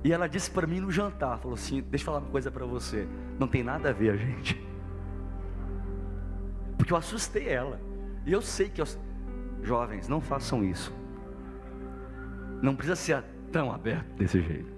E 0.03 0.12
ela 0.12 0.27
disse 0.27 0.51
para 0.51 0.67
mim 0.67 0.79
no 0.79 0.91
jantar, 0.91 1.39
falou 1.39 1.55
assim: 1.55 1.81
"Deixa 1.81 2.03
eu 2.03 2.05
falar 2.05 2.19
uma 2.19 2.31
coisa 2.31 2.51
para 2.51 2.65
você, 2.65 3.07
não 3.39 3.47
tem 3.47 3.63
nada 3.63 3.89
a 3.89 3.93
ver 3.93 4.12
a 4.12 4.17
gente". 4.17 4.62
Porque 6.77 6.91
eu 6.91 6.97
assustei 6.97 7.47
ela. 7.47 7.79
E 8.25 8.31
eu 8.31 8.41
sei 8.41 8.69
que 8.69 8.81
eu... 8.81 8.86
jovens, 9.62 10.07
não 10.07 10.19
façam 10.19 10.63
isso. 10.63 10.93
Não 12.62 12.75
precisa 12.75 12.95
ser 12.95 13.23
tão 13.51 13.71
aberto 13.71 14.07
desse 14.15 14.41
jeito. 14.41 14.71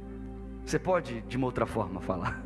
Você 0.66 0.78
pode 0.78 1.22
de 1.22 1.38
uma 1.38 1.48
outra 1.48 1.66
forma 1.66 2.00
falar. 2.00 2.44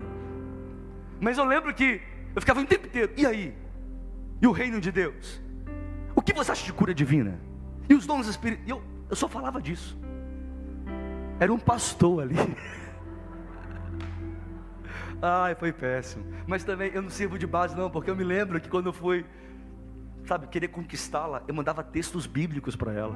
Mas 1.23 1.37
eu 1.37 1.45
lembro 1.45 1.73
que 1.73 2.01
eu 2.35 2.41
ficava 2.41 2.59
o 2.59 2.65
tempo 2.65 2.85
inteiro, 2.85 3.13
e 3.15 3.25
aí? 3.25 3.55
E 4.41 4.47
o 4.47 4.51
reino 4.51 4.81
de 4.81 4.91
Deus? 4.91 5.41
O 6.13 6.21
que 6.21 6.33
você 6.33 6.51
acha 6.51 6.65
de 6.65 6.73
cura 6.73 6.93
divina? 6.93 7.39
E 7.87 7.93
os 7.93 8.05
dons 8.05 8.27
espirituais? 8.27 8.69
Eu, 8.69 8.83
eu 9.09 9.15
só 9.15 9.29
falava 9.29 9.61
disso. 9.61 9.97
Era 11.39 11.53
um 11.53 11.57
pastor 11.57 12.23
ali. 12.23 12.35
Ai, 15.21 15.55
foi 15.55 15.71
péssimo. 15.71 16.25
Mas 16.45 16.65
também 16.65 16.91
eu 16.93 17.01
não 17.01 17.09
sirvo 17.09 17.39
de 17.39 17.47
base, 17.47 17.73
não, 17.73 17.89
porque 17.89 18.09
eu 18.09 18.15
me 18.17 18.23
lembro 18.25 18.59
que 18.59 18.67
quando 18.67 18.87
eu 18.87 18.93
fui, 18.93 19.25
sabe, 20.25 20.47
querer 20.47 20.67
conquistá-la, 20.67 21.41
eu 21.47 21.55
mandava 21.55 21.81
textos 21.81 22.27
bíblicos 22.27 22.75
para 22.75 22.91
ela. 22.91 23.15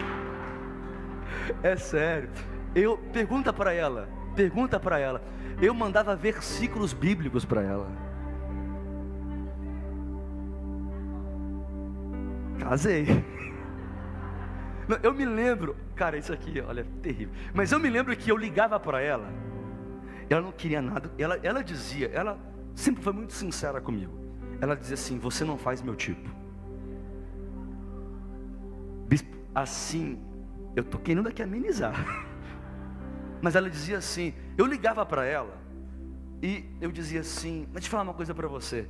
é 1.64 1.74
sério. 1.76 2.28
Eu 2.74 2.98
pergunta 3.14 3.50
para 3.50 3.72
ela, 3.72 4.10
pergunta 4.30 4.78
para 4.78 4.98
ela. 4.98 5.22
Eu 5.60 5.74
mandava 5.74 6.16
versículos 6.16 6.92
bíblicos 6.92 7.44
para 7.44 7.62
ela. 7.62 7.88
Casei. 12.58 13.06
Eu 15.04 15.14
me 15.14 15.24
lembro, 15.24 15.76
cara, 15.94 16.18
isso 16.18 16.32
aqui, 16.32 16.60
olha, 16.60 16.84
terrível. 17.00 17.32
Mas 17.54 17.70
eu 17.70 17.78
me 17.78 17.88
lembro 17.88 18.16
que 18.16 18.28
eu 18.28 18.36
ligava 18.36 18.80
para 18.80 19.00
ela. 19.00 19.32
Ela 20.28 20.40
não 20.40 20.50
queria 20.50 20.82
nada. 20.82 21.12
Ela, 21.16 21.38
ela 21.44 21.62
dizia, 21.62 22.10
ela 22.12 22.36
sempre 22.74 23.00
foi 23.00 23.12
muito 23.12 23.32
sincera 23.32 23.80
comigo. 23.80 24.12
Ela 24.60 24.74
dizia 24.74 24.94
assim: 24.94 25.16
Você 25.20 25.44
não 25.44 25.56
faz 25.56 25.80
meu 25.80 25.94
tipo. 25.94 26.28
Bispo, 29.06 29.36
assim 29.54 30.18
eu 30.74 30.84
tô 30.84 30.98
querendo 30.98 31.28
aqui 31.28 31.42
amenizar. 31.42 31.94
Mas 33.40 33.56
ela 33.56 33.70
dizia 33.70 33.98
assim, 33.98 34.34
eu 34.56 34.66
ligava 34.66 35.04
para 35.06 35.24
ela 35.24 35.56
e 36.42 36.64
eu 36.80 36.90
dizia 36.90 37.20
assim, 37.20 37.60
mas 37.66 37.74
deixa 37.74 37.86
eu 37.86 37.90
falar 37.90 38.02
uma 38.02 38.14
coisa 38.14 38.34
para 38.34 38.48
você. 38.48 38.86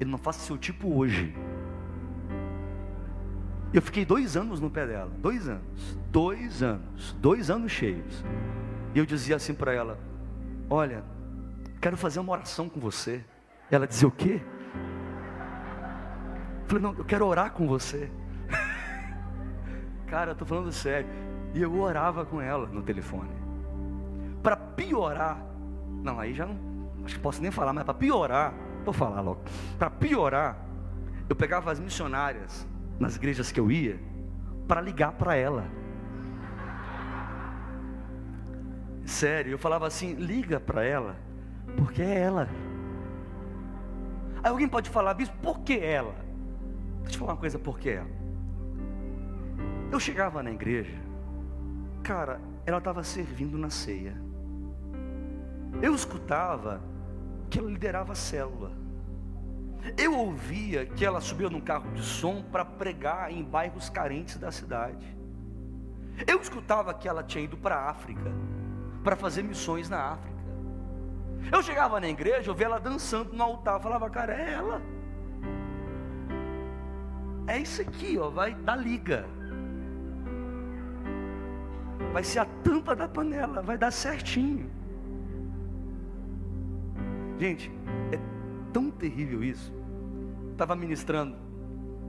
Ele 0.00 0.10
não 0.10 0.18
faz 0.18 0.36
seu 0.36 0.58
tipo 0.58 0.94
hoje. 0.94 1.34
Eu 3.72 3.82
fiquei 3.82 4.04
dois 4.04 4.36
anos 4.36 4.60
no 4.60 4.70
pé 4.70 4.86
dela, 4.86 5.10
dois 5.18 5.48
anos, 5.48 5.98
dois 6.10 6.62
anos, 6.62 7.12
dois 7.20 7.50
anos 7.50 7.72
cheios. 7.72 8.24
E 8.94 8.98
eu 8.98 9.06
dizia 9.06 9.36
assim 9.36 9.54
para 9.54 9.72
ela: 9.72 9.98
Olha, 10.70 11.04
quero 11.80 11.96
fazer 11.96 12.20
uma 12.20 12.32
oração 12.32 12.68
com 12.68 12.80
você. 12.80 13.24
Ela 13.70 13.86
dizia: 13.86 14.06
O 14.06 14.10
quê? 14.10 14.40
Eu 16.62 16.66
falei: 16.68 16.82
Não, 16.82 16.94
eu 16.94 17.04
quero 17.04 17.26
orar 17.26 17.52
com 17.52 17.66
você. 17.66 18.10
Cara, 20.06 20.30
eu 20.30 20.32
estou 20.32 20.46
falando 20.46 20.72
sério. 20.72 21.08
E 21.54 21.60
eu 21.60 21.78
orava 21.80 22.24
com 22.24 22.40
ela 22.40 22.66
no 22.68 22.82
telefone. 22.82 23.45
Para 24.42 24.56
piorar, 24.56 25.44
não, 26.02 26.20
aí 26.20 26.34
já 26.34 26.46
não, 26.46 26.56
acho 27.04 27.14
que 27.16 27.20
posso 27.20 27.42
nem 27.42 27.50
falar, 27.50 27.72
mas 27.72 27.84
para 27.84 27.94
piorar, 27.94 28.54
vou 28.84 28.94
falar 28.94 29.20
logo. 29.20 29.40
Para 29.78 29.90
piorar, 29.90 30.56
eu 31.28 31.34
pegava 31.34 31.70
as 31.72 31.80
missionárias 31.80 32.66
nas 32.98 33.16
igrejas 33.16 33.50
que 33.50 33.58
eu 33.58 33.70
ia 33.70 33.98
para 34.66 34.80
ligar 34.80 35.12
para 35.12 35.34
ela. 35.34 35.64
Sério, 39.04 39.52
eu 39.52 39.58
falava 39.58 39.86
assim: 39.86 40.14
liga 40.14 40.58
para 40.58 40.84
ela, 40.84 41.16
porque 41.76 42.02
é 42.02 42.20
ela. 42.20 42.48
Aí 44.42 44.50
alguém 44.50 44.68
pode 44.68 44.90
falar, 44.90 45.14
bispo, 45.14 45.36
por 45.42 45.60
que 45.60 45.78
ela? 45.78 46.14
Deixa 47.02 47.16
eu 47.16 47.20
falar 47.20 47.32
uma 47.32 47.38
coisa, 47.38 47.58
por 47.58 47.78
que 47.78 47.90
ela? 47.90 48.10
Eu 49.90 50.00
chegava 50.00 50.42
na 50.42 50.50
igreja, 50.50 50.98
cara, 52.02 52.40
ela 52.64 52.78
estava 52.78 53.02
servindo 53.04 53.56
na 53.56 53.70
ceia. 53.70 54.25
Eu 55.82 55.94
escutava 55.94 56.80
que 57.50 57.58
ela 57.58 57.70
liderava 57.70 58.12
a 58.12 58.16
célula. 58.16 58.72
Eu 59.96 60.18
ouvia 60.18 60.86
que 60.86 61.04
ela 61.04 61.20
subia 61.20 61.48
num 61.48 61.60
carro 61.60 61.90
de 61.92 62.02
som 62.02 62.42
para 62.42 62.64
pregar 62.64 63.30
em 63.30 63.44
bairros 63.44 63.88
carentes 63.88 64.36
da 64.38 64.50
cidade. 64.50 65.16
Eu 66.26 66.40
escutava 66.40 66.94
que 66.94 67.06
ela 67.06 67.22
tinha 67.22 67.44
ido 67.44 67.56
para 67.56 67.76
a 67.76 67.90
África 67.90 68.32
para 69.04 69.14
fazer 69.14 69.42
missões 69.42 69.88
na 69.88 70.12
África. 70.12 70.36
Eu 71.52 71.62
chegava 71.62 72.00
na 72.00 72.08
igreja, 72.08 72.50
eu 72.50 72.54
via 72.54 72.66
ela 72.66 72.80
dançando 72.80 73.32
no 73.32 73.42
altar, 73.42 73.80
falava, 73.80 74.10
cara, 74.10 74.34
é 74.34 74.52
ela. 74.54 74.82
É 77.46 77.58
isso 77.58 77.80
aqui, 77.82 78.18
ó, 78.18 78.28
vai 78.28 78.54
dar 78.54 78.76
liga. 78.76 79.24
Vai 82.12 82.24
ser 82.24 82.40
a 82.40 82.44
tampa 82.64 82.96
da 82.96 83.06
panela, 83.06 83.62
vai 83.62 83.78
dar 83.78 83.92
certinho. 83.92 84.68
Gente, 87.38 87.70
é 88.12 88.18
tão 88.72 88.90
terrível 88.90 89.44
isso. 89.44 89.72
Estava 90.52 90.74
ministrando 90.74 91.36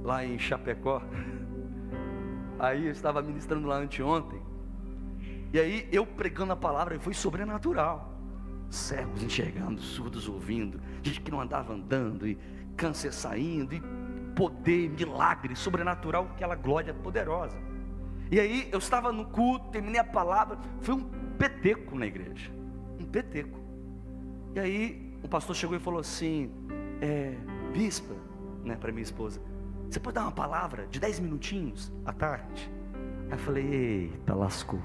lá 0.03 0.23
em 0.23 0.39
Chapecó. 0.39 1.01
Aí 2.59 2.85
eu 2.85 2.91
estava 2.91 3.21
ministrando 3.21 3.67
lá 3.67 3.77
anteontem. 3.77 4.41
E 5.53 5.59
aí 5.59 5.87
eu 5.91 6.05
pregando 6.05 6.53
a 6.53 6.55
palavra 6.55 6.95
e 6.95 6.99
foi 6.99 7.13
sobrenatural. 7.13 8.13
Cegos 8.69 9.23
enxergando, 9.23 9.81
surdos 9.81 10.27
ouvindo, 10.27 10.81
gente 11.01 11.21
que 11.21 11.31
não 11.31 11.39
andava 11.39 11.73
andando, 11.73 12.27
e 12.27 12.37
câncer 12.75 13.13
saindo, 13.13 13.73
e 13.73 13.81
poder, 14.35 14.89
milagre, 14.89 15.55
sobrenatural, 15.55 16.25
aquela 16.33 16.55
glória 16.55 16.93
poderosa. 16.93 17.57
E 18.29 18.39
aí 18.39 18.67
eu 18.71 18.79
estava 18.79 19.11
no 19.11 19.25
culto, 19.25 19.69
terminei 19.69 20.01
a 20.01 20.03
palavra, 20.03 20.57
foi 20.81 20.95
um 20.95 21.09
peteco 21.37 21.97
na 21.97 22.05
igreja. 22.05 22.51
Um 22.99 23.05
peteco. 23.05 23.57
E 24.53 24.59
aí 24.59 25.07
o 25.23 25.27
pastor 25.27 25.56
chegou 25.56 25.75
e 25.75 25.80
falou 25.80 25.99
assim: 25.99 26.51
é, 27.01 27.36
Bispa, 27.73 28.15
né, 28.63 28.75
para 28.75 28.91
minha 28.91 29.03
esposa, 29.03 29.41
você 29.89 29.99
pode 29.99 30.15
dar 30.15 30.23
uma 30.23 30.32
palavra 30.32 30.88
de 30.88 30.99
10 30.99 31.19
minutinhos 31.19 31.91
à 32.06 32.13
tarde? 32.13 32.71
Aí 33.25 33.32
eu 33.32 33.38
falei: 33.38 33.65
Eita, 33.65 34.34
lascou. 34.34 34.80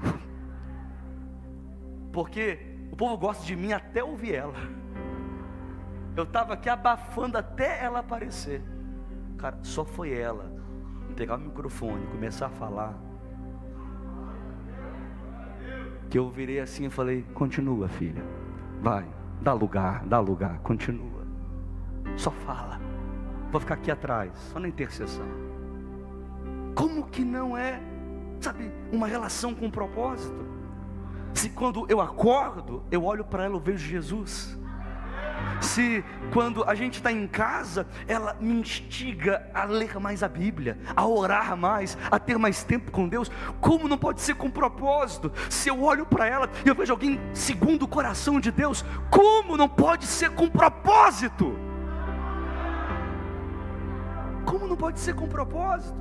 Porque 2.11 2.59
o 2.91 2.95
povo 2.95 3.17
gosta 3.17 3.45
de 3.45 3.55
mim 3.55 3.73
até 3.73 4.03
ouvir 4.03 4.35
ela. 4.35 4.53
Eu 6.15 6.23
estava 6.23 6.53
aqui 6.53 6.69
abafando 6.69 7.37
até 7.37 7.83
ela 7.83 7.99
aparecer. 7.99 8.61
Cara, 9.37 9.57
só 9.63 9.83
foi 9.83 10.13
ela 10.13 10.53
pegar 11.13 11.35
o 11.35 11.39
microfone, 11.39 12.05
começar 12.07 12.47
a 12.47 12.49
falar. 12.49 12.93
Que 16.09 16.17
eu 16.19 16.29
virei 16.29 16.59
assim 16.59 16.85
e 16.85 16.89
falei: 16.89 17.23
continua, 17.33 17.87
filha. 17.87 18.23
Vai, 18.81 19.05
dá 19.43 19.51
lugar, 19.51 20.05
dá 20.05 20.19
lugar, 20.19 20.59
continua. 20.59 21.27
Só 22.15 22.31
fala. 22.31 22.79
Vou 23.51 23.59
ficar 23.59 23.75
aqui 23.75 23.91
atrás, 23.91 24.31
só 24.51 24.59
na 24.59 24.67
intercessão. 24.67 25.27
Como 26.73 27.05
que 27.07 27.23
não 27.23 27.55
é, 27.55 27.79
sabe, 28.39 28.71
uma 28.91 29.05
relação 29.05 29.53
com 29.53 29.69
propósito? 29.69 30.43
Se 31.33 31.49
quando 31.49 31.85
eu 31.89 31.99
acordo, 31.99 32.83
eu 32.89 33.03
olho 33.03 33.25
para 33.25 33.43
ela, 33.43 33.55
eu 33.55 33.59
vejo 33.59 33.85
Jesus. 33.85 34.57
Se 35.63 36.03
quando 36.31 36.63
a 36.63 36.75
gente 36.75 36.95
está 36.95 37.11
em 37.11 37.25
casa, 37.27 37.87
ela 38.07 38.35
me 38.39 38.53
instiga 38.53 39.49
a 39.53 39.63
ler 39.63 39.99
mais 39.99 40.21
a 40.21 40.27
Bíblia, 40.27 40.77
a 40.95 41.05
orar 41.05 41.55
mais, 41.57 41.97
a 42.11 42.19
ter 42.19 42.37
mais 42.37 42.63
tempo 42.63 42.91
com 42.91 43.07
Deus, 43.07 43.31
como 43.59 43.87
não 43.87 43.97
pode 43.97 44.21
ser 44.21 44.35
com 44.35 44.51
propósito? 44.51 45.31
Se 45.49 45.69
eu 45.69 45.81
olho 45.81 46.05
para 46.05 46.27
ela 46.27 46.49
e 46.65 46.69
eu 46.69 46.75
vejo 46.75 46.91
alguém 46.91 47.19
segundo 47.33 47.83
o 47.83 47.87
coração 47.87 48.39
de 48.39 48.51
Deus, 48.51 48.83
como 49.09 49.57
não 49.57 49.69
pode 49.69 50.05
ser 50.05 50.31
com 50.31 50.49
propósito? 50.49 51.57
Como 54.45 54.67
não 54.67 54.75
pode 54.75 54.99
ser 54.99 55.15
com 55.15 55.27
propósito? 55.27 55.97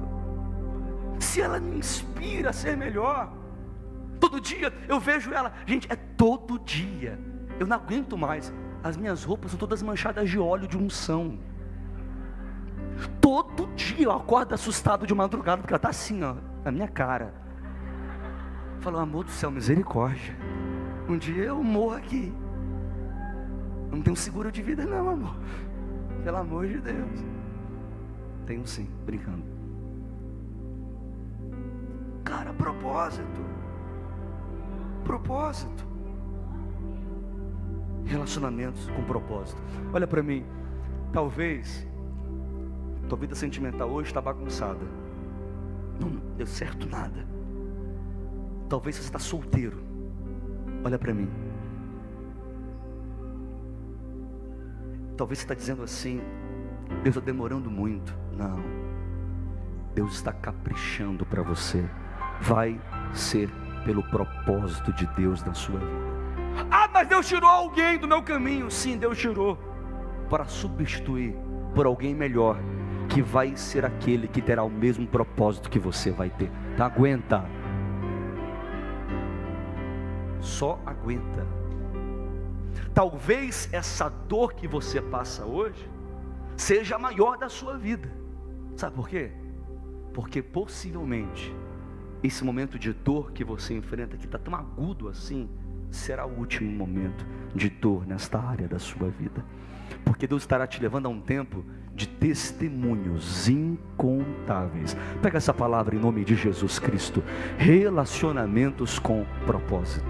Se 1.20 1.40
ela 1.40 1.61
me 1.61 1.79
inspira 1.79 2.51
a 2.51 2.53
ser 2.53 2.77
melhor, 2.77 3.33
Todo 4.22 4.40
dia 4.40 4.72
eu 4.88 5.01
vejo 5.01 5.35
ela. 5.35 5.53
Gente, 5.66 5.88
é 5.90 5.96
todo 5.96 6.57
dia. 6.61 7.18
Eu 7.59 7.66
não 7.66 7.77
aguento 7.77 8.16
mais. 8.16 8.53
As 8.83 8.97
minhas 8.97 9.25
roupas 9.25 9.51
são 9.51 9.59
todas 9.59 9.83
manchadas 9.83 10.29
de 10.29 10.38
óleo 10.38 10.66
de 10.66 10.77
unção. 10.77 11.38
Todo 13.21 13.66
dia 13.75 14.07
eu 14.07 14.12
acordo 14.12 14.55
assustado 14.55 15.07
de 15.07 15.14
madrugada, 15.14 15.62
porque 15.62 15.73
ela 15.73 15.79
está 15.79 15.90
assim, 15.90 16.23
ó, 16.23 16.35
na 16.64 16.73
minha 16.73 16.88
cara. 16.88 17.33
Falou, 18.81 19.01
amor 19.01 19.25
do 19.25 19.31
céu, 19.31 19.51
misericórdia. 19.51 20.37
Um 21.09 21.16
dia 21.16 21.45
eu 21.45 21.62
morro 21.62 21.95
aqui. 21.95 22.33
Eu 23.90 23.97
não 23.97 24.03
tenho 24.03 24.16
seguro 24.16 24.51
de 24.51 24.62
vida, 24.62 24.85
não, 24.85 25.09
amor. 25.09 25.37
Pelo 26.25 26.37
amor 26.38 26.66
de 26.66 26.79
Deus. 26.79 27.21
Tenho 28.47 28.66
sim, 28.66 28.88
brincando. 29.07 29.45
Cara, 32.25 32.53
propósito 32.53 33.53
propósito. 35.03 35.91
Relacionamentos 38.05 38.88
com 38.91 39.05
propósito. 39.05 39.61
Olha 39.93 40.07
para 40.07 40.23
mim, 40.23 40.45
talvez 41.12 41.87
tua 43.09 43.19
vida 43.19 43.35
sentimental 43.35 43.91
hoje 43.91 44.09
está 44.09 44.21
bagunçada. 44.21 44.87
Não 46.01 46.09
deu 46.37 46.47
certo 46.47 46.88
nada. 46.88 47.27
Talvez 48.69 48.97
você 48.97 49.03
está 49.03 49.19
solteiro. 49.19 49.83
Olha 50.83 50.99
para 50.99 51.12
mim. 51.12 51.29
Talvez 55.17 55.41
você 55.41 55.45
está 55.45 55.55
dizendo 55.55 55.83
assim, 55.83 56.23
Deus 57.03 57.17
está 57.17 57.21
demorando 57.21 57.71
muito. 57.71 58.17
Não. 58.35 58.59
Deus 59.95 60.15
está 60.15 60.33
caprichando 60.33 61.27
para 61.27 61.43
você. 61.43 61.85
Vai 62.41 62.81
ser 63.12 63.51
pelo 63.85 64.03
propósito 64.05 64.93
de 64.95 65.07
Deus 65.09 65.45
na 65.45 65.53
sua 65.53 65.79
vida. 65.79 66.12
Ah, 66.71 66.88
mas 66.93 67.09
Deus 67.09 67.27
tirou 67.27 67.49
alguém 67.49 67.99
do 67.99 68.09
meu 68.09 68.23
caminho. 68.23 68.71
Sim, 68.71 68.97
Deus 68.97 69.19
tirou 69.19 69.59
para 70.29 70.45
substituir 70.47 71.37
por 71.75 71.87
alguém 71.87 72.15
melhor, 72.15 72.59
que 73.09 73.21
vai 73.21 73.57
ser 73.57 73.85
aquele 73.85 74.27
que 74.27 74.41
terá 74.41 74.62
o 74.62 74.71
mesmo 74.71 75.07
propósito 75.07 75.69
que 75.69 75.79
você 75.79 76.11
vai 76.11 76.31
ter. 76.31 76.51
Tá, 76.77 76.87
aguenta. 76.87 77.45
Só 80.41 80.81
aguenta. 80.87 81.47
Talvez 82.95 83.69
essa 83.73 84.09
dor 84.09 84.55
que 84.55 84.67
você 84.67 85.01
passa 85.01 85.45
hoje 85.45 85.88
seja 86.57 86.97
a 86.97 86.99
maior 86.99 87.38
da 87.38 87.49
sua 87.49 87.77
vida. 87.77 88.11
Sabe 88.77 88.97
por 88.97 89.09
quê? 89.09 89.33
Porque 90.12 90.43
possivelmente 90.43 91.55
esse 92.23 92.45
momento 92.45 92.79
de 92.79 92.93
dor 92.93 93.33
que 93.33 93.45
você 93.45 93.75
enfrenta, 93.75 94.17
que 94.17 94.27
está 94.27 94.38
tão 94.38 94.55
agudo 94.55 95.09
assim, 95.09 95.49
será 95.92 96.26
o 96.26 96.38
último 96.38 96.70
momento 96.70 97.24
de 97.55 97.68
dor 97.68 98.07
nesta 98.07 98.38
área 98.38 98.66
da 98.66 98.78
sua 98.78 99.09
vida. 99.09 99.44
Porque 100.05 100.26
Deus 100.26 100.42
estará 100.42 100.66
te 100.66 100.81
levando 100.81 101.07
a 101.07 101.09
um 101.09 101.20
tempo 101.20 101.64
de 101.94 102.09
testemunhos 102.09 103.48
incontáveis. 103.48 104.96
Pega 105.20 105.37
essa 105.37 105.52
palavra 105.52 105.94
em 105.94 105.98
nome 105.98 106.24
de 106.24 106.35
Jesus 106.35 106.78
Cristo. 106.78 107.22
Relacionamentos 107.59 108.98
com 108.98 109.24
propósito. 109.46 110.07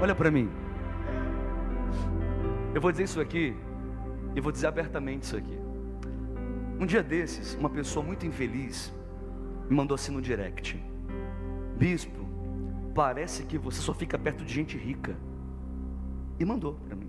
Olha 0.00 0.14
para 0.14 0.30
mim. 0.30 0.48
Eu 2.74 2.80
vou 2.80 2.92
dizer 2.92 3.04
isso 3.04 3.20
aqui, 3.20 3.56
e 4.36 4.40
vou 4.40 4.52
dizer 4.52 4.66
abertamente 4.66 5.24
isso 5.24 5.36
aqui. 5.36 5.58
Um 6.78 6.86
dia 6.86 7.02
desses, 7.02 7.54
uma 7.54 7.70
pessoa 7.70 8.04
muito 8.04 8.24
infeliz 8.24 8.92
me 9.68 9.76
mandou 9.76 9.94
assim 9.94 10.12
no 10.12 10.22
direct: 10.22 10.80
Bispo, 11.76 12.27
parece 12.98 13.44
que 13.44 13.56
você 13.56 13.80
só 13.80 13.94
fica 13.94 14.18
perto 14.18 14.44
de 14.44 14.52
gente 14.52 14.76
rica. 14.76 15.16
E 16.36 16.44
mandou 16.44 16.74
para 16.74 16.96
mim. 16.96 17.08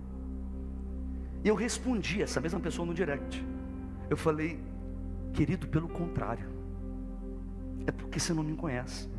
E 1.43 1.47
eu 1.47 1.56
respondi 1.56 2.21
essa 2.21 2.39
mesma 2.39 2.60
pessoa 2.60 2.86
no 2.86 2.93
direct. 2.93 3.43
Eu 4.08 4.15
falei, 4.15 4.60
querido, 5.34 5.67
pelo 5.67 5.89
contrário. 5.89 6.47
É 7.88 7.91
porque 7.91 8.19
você 8.19 8.36
não 8.36 8.43
me 8.43 8.56
conhece. 8.56 9.10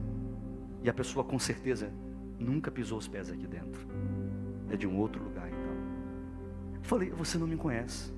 E 0.84 0.88
a 0.88 0.94
pessoa 0.94 1.24
com 1.24 1.40
certeza 1.40 1.92
nunca 2.38 2.70
pisou 2.70 2.98
os 2.98 3.08
pés 3.08 3.32
aqui 3.32 3.48
dentro. 3.48 3.84
É 4.70 4.76
de 4.76 4.86
um 4.86 4.96
outro 4.96 5.24
lugar 5.24 5.48
então. 5.48 5.74
Eu 6.76 6.84
falei, 6.84 7.10
você 7.10 7.36
não 7.36 7.48
me 7.48 7.56
conhece. 7.56 8.14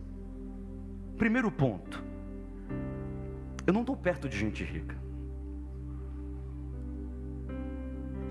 Primeiro 1.17 1.51
ponto. 1.51 2.05
Eu 3.67 3.73
não 3.73 3.81
estou 3.81 3.97
perto 3.97 4.29
de 4.29 4.37
gente 4.37 4.62
rica. 4.62 4.95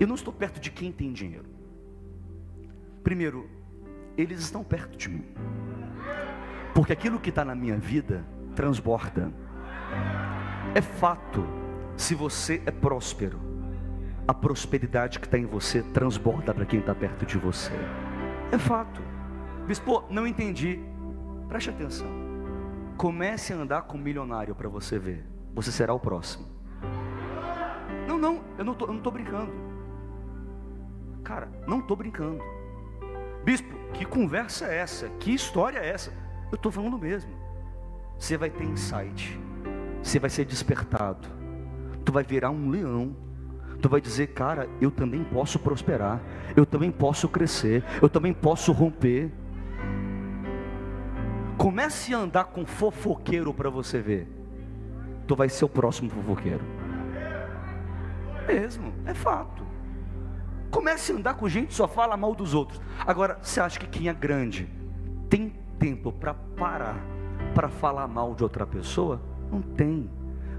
Eu 0.00 0.06
não 0.06 0.14
estou 0.14 0.32
perto 0.32 0.60
de 0.60 0.70
quem 0.70 0.90
tem 0.90 1.12
dinheiro. 1.12 1.46
Primeiro, 3.02 3.48
eles 4.16 4.40
estão 4.40 4.62
perto 4.62 4.96
de 4.96 5.08
mim. 5.08 5.24
Porque 6.74 6.92
aquilo 6.92 7.20
que 7.20 7.30
está 7.30 7.44
na 7.44 7.54
minha 7.54 7.76
vida 7.76 8.24
transborda. 8.54 9.32
É 10.74 10.80
fato, 10.80 11.44
se 11.96 12.14
você 12.14 12.62
é 12.64 12.70
próspero, 12.70 13.38
a 14.26 14.32
prosperidade 14.32 15.18
que 15.18 15.26
está 15.26 15.36
em 15.38 15.44
você 15.44 15.82
transborda 15.82 16.54
para 16.54 16.64
quem 16.64 16.80
está 16.80 16.94
perto 16.94 17.26
de 17.26 17.38
você. 17.38 17.72
É 18.50 18.58
fato. 18.58 19.02
Bispo, 19.66 20.04
não 20.08 20.26
entendi. 20.26 20.80
Preste 21.48 21.70
atenção. 21.70 22.08
Comece 22.96 23.52
a 23.52 23.56
andar 23.56 23.82
com 23.82 23.98
um 23.98 24.00
milionário 24.00 24.54
para 24.54 24.68
você 24.68 24.98
ver. 24.98 25.26
Você 25.54 25.70
será 25.70 25.92
o 25.92 26.00
próximo. 26.00 26.46
Não, 28.06 28.16
não, 28.18 28.42
eu 28.56 28.64
não 28.64 28.72
estou 28.72 29.12
brincando. 29.12 29.71
Cara, 31.22 31.48
não 31.66 31.80
estou 31.80 31.96
brincando. 31.96 32.42
Bispo, 33.44 33.74
que 33.92 34.04
conversa 34.04 34.66
é 34.66 34.78
essa? 34.78 35.08
Que 35.20 35.32
história 35.32 35.78
é 35.78 35.88
essa? 35.88 36.12
Eu 36.50 36.56
estou 36.56 36.70
falando 36.70 36.98
mesmo. 36.98 37.30
Você 38.18 38.36
vai 38.36 38.50
ter 38.50 38.64
insight. 38.64 39.38
Você 40.02 40.18
vai 40.18 40.30
ser 40.30 40.44
despertado. 40.44 41.28
Tu 42.04 42.12
vai 42.12 42.24
virar 42.24 42.50
um 42.50 42.68
leão. 42.68 43.16
Tu 43.80 43.88
vai 43.88 44.00
dizer, 44.00 44.28
cara, 44.28 44.68
eu 44.80 44.90
também 44.90 45.24
posso 45.24 45.58
prosperar. 45.58 46.20
Eu 46.56 46.66
também 46.66 46.90
posso 46.90 47.28
crescer. 47.28 47.84
Eu 48.00 48.08
também 48.08 48.32
posso 48.32 48.72
romper. 48.72 49.30
Comece 51.56 52.14
a 52.14 52.18
andar 52.18 52.44
com 52.44 52.66
fofoqueiro 52.66 53.52
para 53.54 53.70
você 53.70 54.00
ver. 54.00 54.28
Tu 55.26 55.34
vai 55.36 55.48
ser 55.48 55.64
o 55.64 55.68
próximo 55.68 56.10
fofoqueiro. 56.10 56.64
Mesmo, 58.46 58.92
é 59.06 59.14
fato. 59.14 59.71
Comece 60.72 61.12
a 61.12 61.16
andar 61.16 61.34
com 61.34 61.46
gente 61.46 61.74
só 61.74 61.86
fala 61.86 62.16
mal 62.16 62.34
dos 62.34 62.54
outros. 62.54 62.80
Agora, 63.06 63.38
você 63.42 63.60
acha 63.60 63.78
que 63.78 63.86
quem 63.86 64.08
é 64.08 64.14
grande 64.14 64.66
tem 65.28 65.52
tempo 65.78 66.10
para 66.10 66.32
parar 66.32 66.96
para 67.54 67.68
falar 67.68 68.08
mal 68.08 68.34
de 68.34 68.42
outra 68.42 68.66
pessoa? 68.66 69.20
Não 69.50 69.60
tem. 69.60 70.10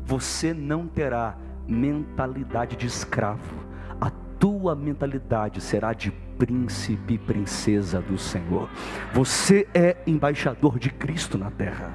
Você 0.06 0.54
não 0.54 0.88
terá 0.88 1.36
mentalidade 1.68 2.76
de 2.76 2.86
escravo. 2.86 3.56
A 4.00 4.12
tua 4.40 4.76
mentalidade 4.76 5.60
será 5.60 5.94
de 5.94 6.12
príncipe 6.38 7.16
e 7.16 7.18
princesa 7.18 8.00
do 8.00 8.16
Senhor. 8.16 8.70
Você 9.14 9.68
é 9.74 9.98
embaixador 10.06 10.78
de 10.78 10.92
Cristo 10.92 11.40
na 11.40 11.50
terra. 11.50 11.92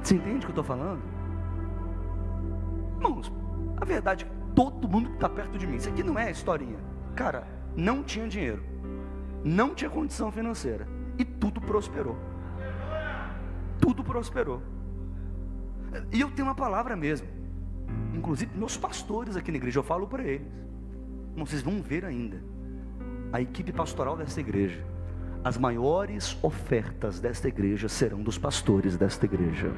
Você 0.00 0.14
entende 0.14 0.36
o 0.36 0.40
que 0.40 0.46
eu 0.46 0.50
estou 0.50 0.64
falando? 0.64 1.02
Irmãos, 2.96 3.32
a 3.76 3.84
verdade 3.84 4.24
todo 4.56 4.88
mundo 4.88 5.10
que 5.10 5.16
está 5.16 5.28
perto 5.28 5.58
de 5.58 5.66
mim. 5.66 5.76
Isso 5.76 5.90
aqui 5.90 6.02
não 6.02 6.18
é 6.18 6.30
historinha. 6.30 6.78
Cara, 7.14 7.46
não 7.76 8.02
tinha 8.02 8.26
dinheiro, 8.26 8.64
não 9.44 9.74
tinha 9.74 9.90
condição 9.90 10.32
financeira 10.32 10.88
e 11.18 11.24
tudo 11.24 11.60
prosperou. 11.60 12.16
Tudo 13.78 14.02
prosperou. 14.02 14.62
E 16.10 16.20
eu 16.20 16.30
tenho 16.30 16.48
uma 16.48 16.54
palavra 16.54 16.96
mesmo. 16.96 17.28
Inclusive, 18.14 18.56
meus 18.56 18.76
pastores 18.76 19.36
aqui 19.36 19.50
na 19.52 19.58
igreja, 19.58 19.78
eu 19.78 19.84
falo 19.84 20.06
para 20.06 20.24
eles. 20.24 20.46
Vocês 21.36 21.60
vão 21.60 21.82
ver 21.82 22.04
ainda. 22.04 22.42
A 23.32 23.40
equipe 23.40 23.72
pastoral 23.72 24.16
desta 24.16 24.40
igreja. 24.40 24.82
As 25.44 25.58
maiores 25.58 26.36
ofertas 26.42 27.20
desta 27.20 27.46
igreja 27.46 27.88
serão 27.88 28.22
dos 28.22 28.38
pastores 28.38 28.96
desta 28.96 29.26
igreja. 29.26 29.70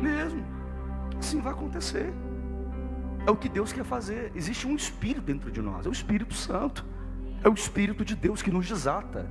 Mesmo. 0.00 0.42
Assim 1.18 1.40
vai 1.40 1.52
acontecer. 1.52 2.12
É 3.26 3.30
o 3.30 3.36
que 3.36 3.48
Deus 3.48 3.72
quer 3.72 3.84
fazer. 3.84 4.30
Existe 4.34 4.66
um 4.66 4.76
Espírito 4.76 5.22
dentro 5.22 5.50
de 5.50 5.62
nós, 5.62 5.86
é 5.86 5.88
o 5.88 5.92
Espírito 5.92 6.34
Santo. 6.34 6.84
É 7.42 7.48
o 7.48 7.54
Espírito 7.54 8.04
de 8.04 8.16
Deus 8.16 8.40
que 8.40 8.50
nos 8.50 8.66
desata, 8.66 9.28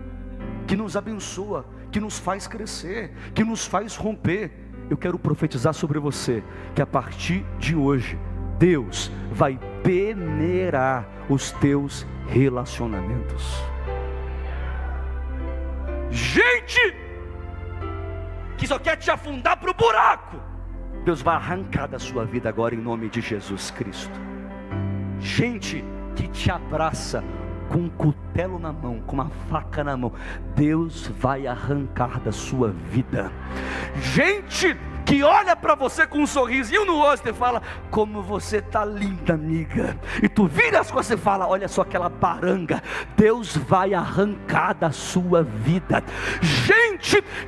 que 0.68 0.76
nos 0.76 0.96
abençoa, 0.96 1.66
que 1.92 2.00
nos 2.00 2.20
faz 2.20 2.48
crescer, 2.48 3.12
que 3.34 3.44
nos 3.44 3.66
faz 3.66 3.96
romper. 3.96 4.52
Eu 4.90 4.98
quero 4.98 5.18
profetizar 5.18 5.74
sobre 5.74 5.98
você 5.98 6.44
que 6.76 6.82
a 6.82 6.86
partir 6.86 7.44
de 7.58 7.76
hoje, 7.76 8.20
Deus 8.60 9.12
vai 9.32 9.60
peneirar 9.84 11.08
os 11.28 11.52
teus 11.54 12.06
relacionamentos. 12.28 13.56
Gente 16.12 16.96
que 18.58 18.68
só 18.68 18.78
quer 18.78 18.96
te 18.96 19.10
afundar 19.10 19.58
para 19.58 19.72
o 19.72 19.74
buraco 19.74 20.53
Deus 21.04 21.22
vai 21.22 21.36
arrancar 21.36 21.88
da 21.88 22.00
sua 22.00 22.24
vida 22.26 22.48
agora 22.48 22.74
em 22.74 22.78
nome 22.78 23.10
de 23.10 23.20
Jesus 23.20 23.72
Cristo. 23.72 24.18
Gente 25.20 25.84
que 26.16 26.28
te 26.30 26.50
abraça 26.50 27.24
com 27.70 27.80
um 27.80 27.90
cutelo 27.90 28.58
na 28.58 28.72
mão, 28.72 29.02
com 29.02 29.16
uma 29.16 29.30
faca 29.50 29.84
na 29.84 29.98
mão, 29.98 30.14
Deus 30.56 31.08
vai 31.08 31.46
arrancar 31.46 32.20
da 32.22 32.32
sua 32.32 32.70
vida. 32.70 33.32
Gente 33.96 34.78
que 35.06 35.22
olha 35.22 35.56
para 35.56 35.76
você 35.76 36.08
com 36.08 36.20
um 36.20 36.28
sorrisinho 36.28 36.86
no 36.86 36.98
rosto 36.98 37.28
e 37.28 37.34
fala: 37.34 37.62
Como 37.92 38.22
você 38.22 38.62
tá 38.62 38.86
linda, 38.86 39.34
amiga. 39.34 39.98
E 40.22 40.30
tu 40.30 40.48
vira 40.48 40.80
as 40.80 40.90
coisas 40.90 41.20
e 41.20 41.22
fala: 41.22 41.48
Olha 41.48 41.68
só 41.68 41.82
aquela 41.82 42.10
baranga. 42.10 42.82
Deus 43.18 43.58
vai 43.58 43.94
arrancar 43.94 44.74
da 44.74 44.92
sua 44.92 45.44
vida. 45.44 46.04
Gente 46.42 46.93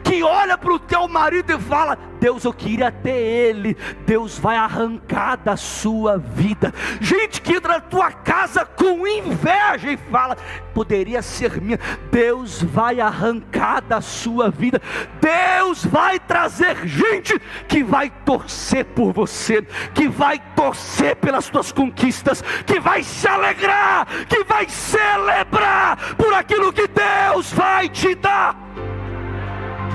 que 0.04 0.22
olha 0.22 0.58
para 0.58 0.74
o 0.74 0.80
teu 0.80 1.08
marido 1.08 1.54
e 1.54 1.60
fala: 1.60 1.98
Deus, 2.20 2.44
eu 2.44 2.54
queria 2.54 2.91
ter 2.91 3.15
ele. 3.15 3.78
Deus 4.06 4.38
vai 4.38 4.58
arrancar 4.58 5.38
da 5.38 5.56
sua 5.56 6.18
vida. 6.18 6.74
Gente 7.00 7.41
que 7.41 7.54
entra 7.54 7.76
na 7.76 7.80
tua 7.80 8.12
casa 8.12 8.65
com 8.65 9.08
inveja 9.08 9.91
e 9.91 9.98
fala: 9.98 10.38
Poderia 10.74 11.22
ser 11.22 11.62
minha. 11.62 11.80
Deus 12.12 12.62
vai 12.62 13.00
arrancar 13.00 13.82
da 13.82 14.02
sua 14.02 14.50
vida. 14.50 14.82
Deus 15.22 15.86
vai 15.86 16.20
trazer 16.20 16.88
gente 16.88 17.39
que 17.68 17.84
vai 17.84 18.10
torcer 18.26 18.86
por 18.86 19.13
você, 19.13 19.62
que 19.94 20.08
vai 20.08 20.39
torcer 20.56 21.15
pelas 21.15 21.48
tuas 21.48 21.72
conquistas, 21.72 22.44
que 22.65 22.80
vai 22.80 23.04
se 23.04 23.28
alegrar, 23.28 24.08
que 24.28 24.44
vai 24.44 24.68
celebrar 24.68 26.15
por 26.15 26.34
aquilo 26.34 26.74
que 26.74 26.88
Deus 26.88 27.54
vai 27.54 27.88
te 27.88 28.15
dar. 28.15 28.56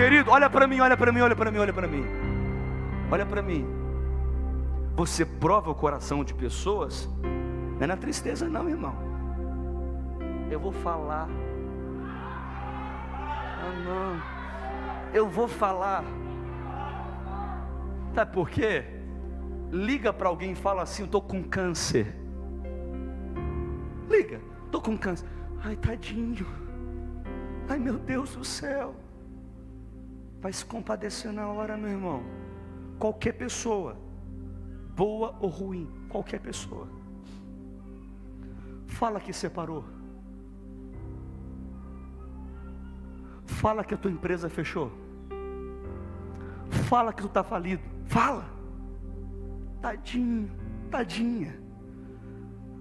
Querido, 0.00 0.30
olha 0.30 0.48
para 0.48 0.66
mim, 0.66 0.80
olha 0.80 0.96
para 0.96 1.12
mim, 1.12 1.20
olha 1.20 1.36
para 1.36 1.50
mim, 1.50 1.58
olha 1.58 1.72
para 1.74 1.86
mim. 1.86 2.06
Olha 3.12 3.26
para 3.26 3.42
mim. 3.42 3.66
Você 4.96 5.26
prova 5.26 5.70
o 5.70 5.74
coração 5.74 6.24
de 6.24 6.32
pessoas, 6.32 7.06
não 7.22 7.82
é 7.82 7.86
na 7.86 7.98
tristeza, 7.98 8.48
não, 8.48 8.66
irmão. 8.66 8.94
Eu 10.51 10.59
vou 10.59 10.72
falar. 10.72 11.28
Ah, 13.12 13.72
não. 13.84 15.12
Eu 15.12 15.28
vou 15.28 15.46
falar. 15.46 16.03
Sabe 18.14 18.32
por 18.32 18.48
quê? 18.48 18.86
Liga 19.70 20.14
para 20.14 20.30
alguém 20.30 20.53
e 20.53 20.55
fala 20.55 20.80
assim: 20.80 21.05
estou 21.05 21.20
com 21.20 21.42
câncer. 21.42 22.16
Liga, 24.09 24.40
estou 24.64 24.80
com 24.80 24.96
câncer. 24.96 25.28
Ai, 25.62 25.76
tadinho. 25.76 26.46
Ai, 27.68 27.78
meu 27.78 27.98
Deus 27.98 28.34
do 28.34 28.46
céu 28.46 28.94
vai 30.41 30.53
se 30.53 30.64
compadecer 30.64 31.32
na 31.32 31.49
hora, 31.49 31.76
meu 31.76 31.91
irmão. 31.91 32.22
Qualquer 32.99 33.32
pessoa, 33.32 33.97
boa 34.97 35.36
ou 35.41 35.49
ruim, 35.49 35.88
qualquer 36.09 36.41
pessoa. 36.41 36.88
Fala 38.86 39.20
que 39.20 39.32
separou. 39.32 39.84
Fala 43.45 43.84
que 43.84 43.95
a 43.95 43.97
tua 43.97 44.11
empresa 44.11 44.49
fechou. 44.49 44.91
Fala 46.88 47.12
que 47.12 47.22
tu 47.22 47.28
está 47.28 47.43
falido. 47.43 47.82
Fala. 48.07 48.45
Tadinho, 49.80 50.51
tadinha. 50.91 51.61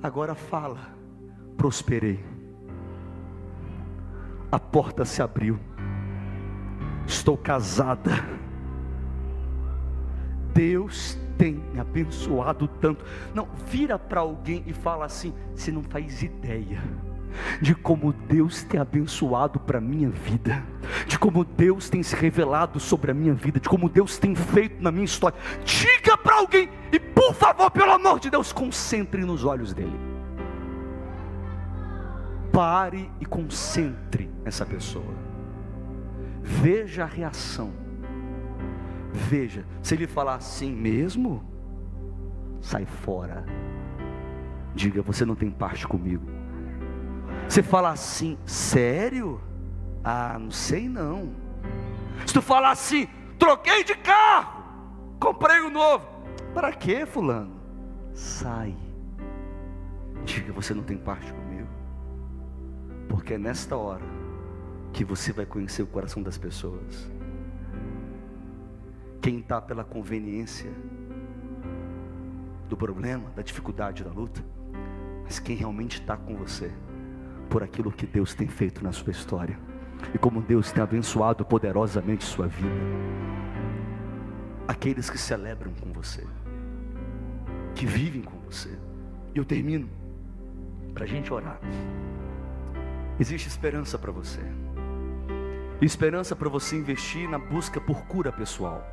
Agora 0.02 0.36
fala. 0.36 0.80
Prosperei. 1.58 2.24
A 4.52 4.58
porta 4.58 5.06
se 5.06 5.22
abriu 5.22 5.60
Estou 7.10 7.36
casada. 7.36 8.24
Deus 10.54 11.18
tem 11.40 11.56
me 11.74 11.80
abençoado 11.80 12.68
tanto. 12.68 13.04
Não, 13.34 13.48
vira 13.66 13.98
para 13.98 14.22
alguém 14.22 14.64
e 14.68 14.74
fala 14.74 15.06
assim: 15.06 15.34
você 15.56 15.72
não 15.72 15.82
faz 15.82 16.22
ideia 16.22 16.80
de 17.62 17.76
como 17.76 18.14
Deus 18.14 18.64
tem 18.64 18.80
abençoado 18.80 19.60
para 19.60 19.78
a 19.78 19.82
minha 19.82 20.10
vida, 20.10 20.64
de 21.08 21.18
como 21.18 21.44
Deus 21.44 21.90
tem 21.90 22.02
se 22.04 22.16
revelado 22.16 22.80
sobre 22.80 23.12
a 23.12 23.14
minha 23.14 23.34
vida, 23.34 23.60
de 23.60 23.70
como 23.70 23.90
Deus 23.90 24.18
tem 24.18 24.36
feito 24.36 24.82
na 24.82 24.92
minha 24.92 25.06
história. 25.06 25.38
Diga 25.64 26.18
para 26.18 26.36
alguém 26.38 26.70
e, 26.92 27.00
por 27.00 27.34
favor, 27.34 27.72
pelo 27.72 27.92
amor 27.92 28.20
de 28.20 28.30
Deus, 28.30 28.52
concentre 28.52 29.24
nos 29.24 29.44
olhos 29.44 29.74
dele. 29.74 30.00
Pare 32.52 33.10
e 33.20 33.26
concentre 33.26 34.30
essa 34.44 34.66
pessoa. 34.66 35.29
Veja 36.42 37.04
a 37.04 37.08
reação. 37.08 37.72
Veja, 39.12 39.66
se 39.82 39.96
ele 39.96 40.08
falar 40.08 40.36
assim 40.36 40.72
mesmo, 40.72 41.44
sai 42.62 42.86
fora. 42.86 43.46
Diga, 44.74 45.02
você 45.02 45.26
não 45.26 45.36
tem 45.36 45.50
parte 45.50 45.88
comigo. 45.88 46.26
Você 47.48 47.64
fala 47.64 47.90
assim, 47.90 48.38
sério? 48.46 49.42
Ah, 50.04 50.38
não 50.40 50.52
sei 50.52 50.88
não. 50.88 51.34
Se 52.26 52.34
tu 52.34 52.42
falar 52.42 52.72
assim, 52.72 53.08
troquei 53.38 53.84
de 53.84 53.96
carro, 53.96 54.64
comprei 55.20 55.62
um 55.62 55.70
novo. 55.70 56.08
Para 56.54 56.72
que, 56.72 57.06
fulano? 57.06 57.60
Sai. 58.14 58.76
Diga, 60.26 60.54
você 60.54 60.74
não 60.74 60.84
tem 60.84 60.98
parte 60.98 61.32
comigo. 61.34 61.68
Porque 63.08 63.34
é 63.34 63.38
nesta 63.38 63.76
hora 63.76 64.04
que 64.92 65.04
você 65.04 65.32
vai 65.32 65.46
conhecer 65.46 65.84
o 65.84 65.88
coração 65.88 66.22
das 66.22 66.38
pessoas. 66.38 67.10
Quem 69.22 69.40
está 69.40 69.62
pela 69.62 69.84
conveniência 69.84 70.72
do 72.68 72.78
problema, 72.78 73.30
da 73.36 73.42
dificuldade, 73.42 74.04
da 74.04 74.12
luta, 74.12 74.44
mas 75.24 75.40
quem 75.40 75.56
realmente 75.56 76.00
está 76.00 76.16
com 76.16 76.36
você 76.36 76.72
por 77.50 77.64
aquilo 77.64 77.92
que 77.92 78.06
Deus 78.06 78.34
tem 78.34 78.48
feito 78.48 78.84
na 78.84 78.92
sua 78.92 79.12
história 79.12 79.58
e 80.14 80.18
como 80.18 80.42
Deus 80.42 80.72
tem 80.72 80.82
abençoado 80.82 81.44
poderosamente 81.44 82.24
sua 82.24 82.48
vida. 82.48 82.70
Aqueles 84.68 85.10
que 85.10 85.18
celebram 85.18 85.74
com 85.74 85.92
você, 85.92 86.26
que 87.76 87.86
vivem 87.86 88.22
com 88.22 88.38
você. 88.40 88.78
E 89.34 89.38
eu 89.38 89.46
termino 89.46 89.90
para 90.94 91.04
a 91.04 91.08
gente 91.08 91.34
orar. 91.34 91.60
Existe 93.20 93.48
esperança 93.48 93.98
para 93.98 94.12
você, 94.12 94.42
esperança 95.86 96.36
para 96.36 96.50
você 96.50 96.76
investir 96.76 97.30
na 97.30 97.40
busca 97.40 97.80
por 97.80 98.06
cura 98.06 98.32
pessoal. 98.32 98.86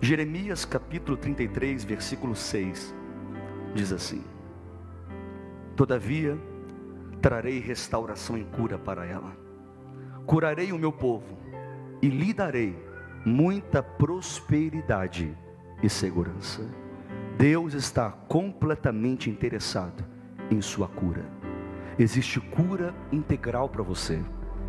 Jeremias 0.00 0.64
capítulo 0.64 1.16
33, 1.16 1.84
versículo 1.84 2.34
6 2.34 2.94
diz 3.74 3.92
assim: 3.92 4.22
Todavia, 5.74 6.38
trarei 7.22 7.60
restauração 7.60 8.36
e 8.36 8.44
cura 8.44 8.78
para 8.78 9.06
ela. 9.06 9.34
Curarei 10.26 10.72
o 10.72 10.78
meu 10.78 10.92
povo 10.92 11.38
e 12.02 12.08
lhe 12.08 12.34
darei 12.34 12.76
muita 13.24 13.82
prosperidade 13.82 15.36
e 15.82 15.88
segurança. 15.88 16.62
Deus 17.38 17.72
está 17.72 18.10
completamente 18.10 19.30
interessado 19.30 20.04
em 20.50 20.60
sua 20.60 20.88
cura. 20.88 21.24
Existe 21.98 22.40
cura 22.40 22.94
integral 23.10 23.68
para 23.68 23.82
você. 23.82 24.22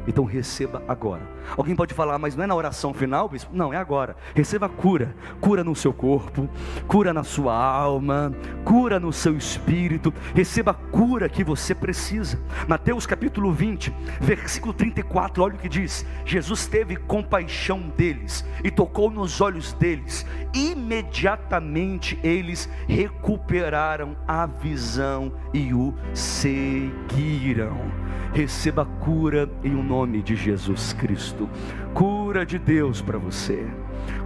Então 0.07 0.23
receba 0.23 0.83
agora. 0.87 1.21
Alguém 1.57 1.75
pode 1.75 1.93
falar, 1.93 2.17
mas 2.17 2.35
não 2.35 2.43
é 2.43 2.47
na 2.47 2.55
oração 2.55 2.93
final, 2.93 3.29
bispo? 3.29 3.51
Não, 3.53 3.73
é 3.73 3.77
agora. 3.77 4.15
Receba 4.33 4.67
cura. 4.67 5.15
Cura 5.39 5.63
no 5.63 5.75
seu 5.75 5.93
corpo, 5.93 6.49
cura 6.87 7.13
na 7.13 7.23
sua 7.23 7.55
alma, 7.55 8.33
cura 8.63 8.99
no 8.99 9.11
seu 9.11 9.35
espírito. 9.37 10.13
Receba 10.33 10.71
a 10.71 10.73
cura 10.73 11.29
que 11.29 11.43
você 11.43 11.73
precisa. 11.75 12.39
Mateus 12.67 13.05
capítulo 13.05 13.51
20, 13.51 13.93
versículo 14.19 14.73
34, 14.73 15.43
olha 15.43 15.55
o 15.55 15.59
que 15.59 15.69
diz: 15.69 16.05
Jesus 16.25 16.67
teve 16.67 16.95
compaixão 16.95 17.79
deles 17.95 18.45
e 18.63 18.71
tocou 18.71 19.09
nos 19.11 19.41
olhos 19.41 19.73
deles. 19.73 20.25
Imediatamente 20.53 22.19
eles 22.23 22.69
recuperaram 22.87 24.15
a 24.27 24.45
visão 24.45 25.31
e 25.53 25.73
o 25.73 25.93
seguiram. 26.13 28.02
Receba 28.33 28.83
cura 28.83 29.47
em 29.63 29.75
um 29.75 29.83
nome 29.83 30.23
de 30.23 30.35
Jesus 30.35 30.91
Cristo. 30.91 31.47
Cura 31.93 32.43
de 32.43 32.57
Deus 32.57 32.99
para 32.99 33.19
você. 33.19 33.63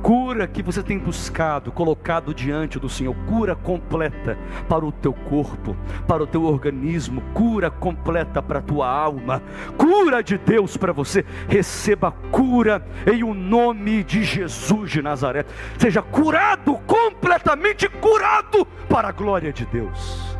Cura 0.01 0.47
que 0.47 0.63
você 0.63 0.81
tem 0.81 0.97
buscado, 0.97 1.73
colocado 1.73 2.33
diante 2.33 2.79
do 2.79 2.87
Senhor, 2.87 3.13
cura 3.27 3.53
completa 3.53 4.37
para 4.69 4.85
o 4.85 4.93
teu 4.93 5.11
corpo, 5.11 5.75
para 6.07 6.23
o 6.23 6.27
teu 6.27 6.43
organismo, 6.43 7.21
cura 7.33 7.69
completa 7.69 8.41
para 8.41 8.59
a 8.59 8.61
tua 8.61 8.89
alma, 8.89 9.43
cura 9.77 10.23
de 10.23 10.37
Deus 10.37 10.77
para 10.77 10.93
você. 10.93 11.25
Receba 11.49 12.11
cura 12.31 12.87
em 13.05 13.23
o 13.23 13.33
nome 13.33 14.05
de 14.05 14.23
Jesus 14.23 14.89
de 14.89 15.01
Nazaré. 15.01 15.45
Seja 15.77 16.01
curado, 16.01 16.75
completamente 16.87 17.89
curado 17.89 18.65
para 18.87 19.09
a 19.09 19.11
glória 19.11 19.51
de 19.51 19.65
Deus. 19.65 20.36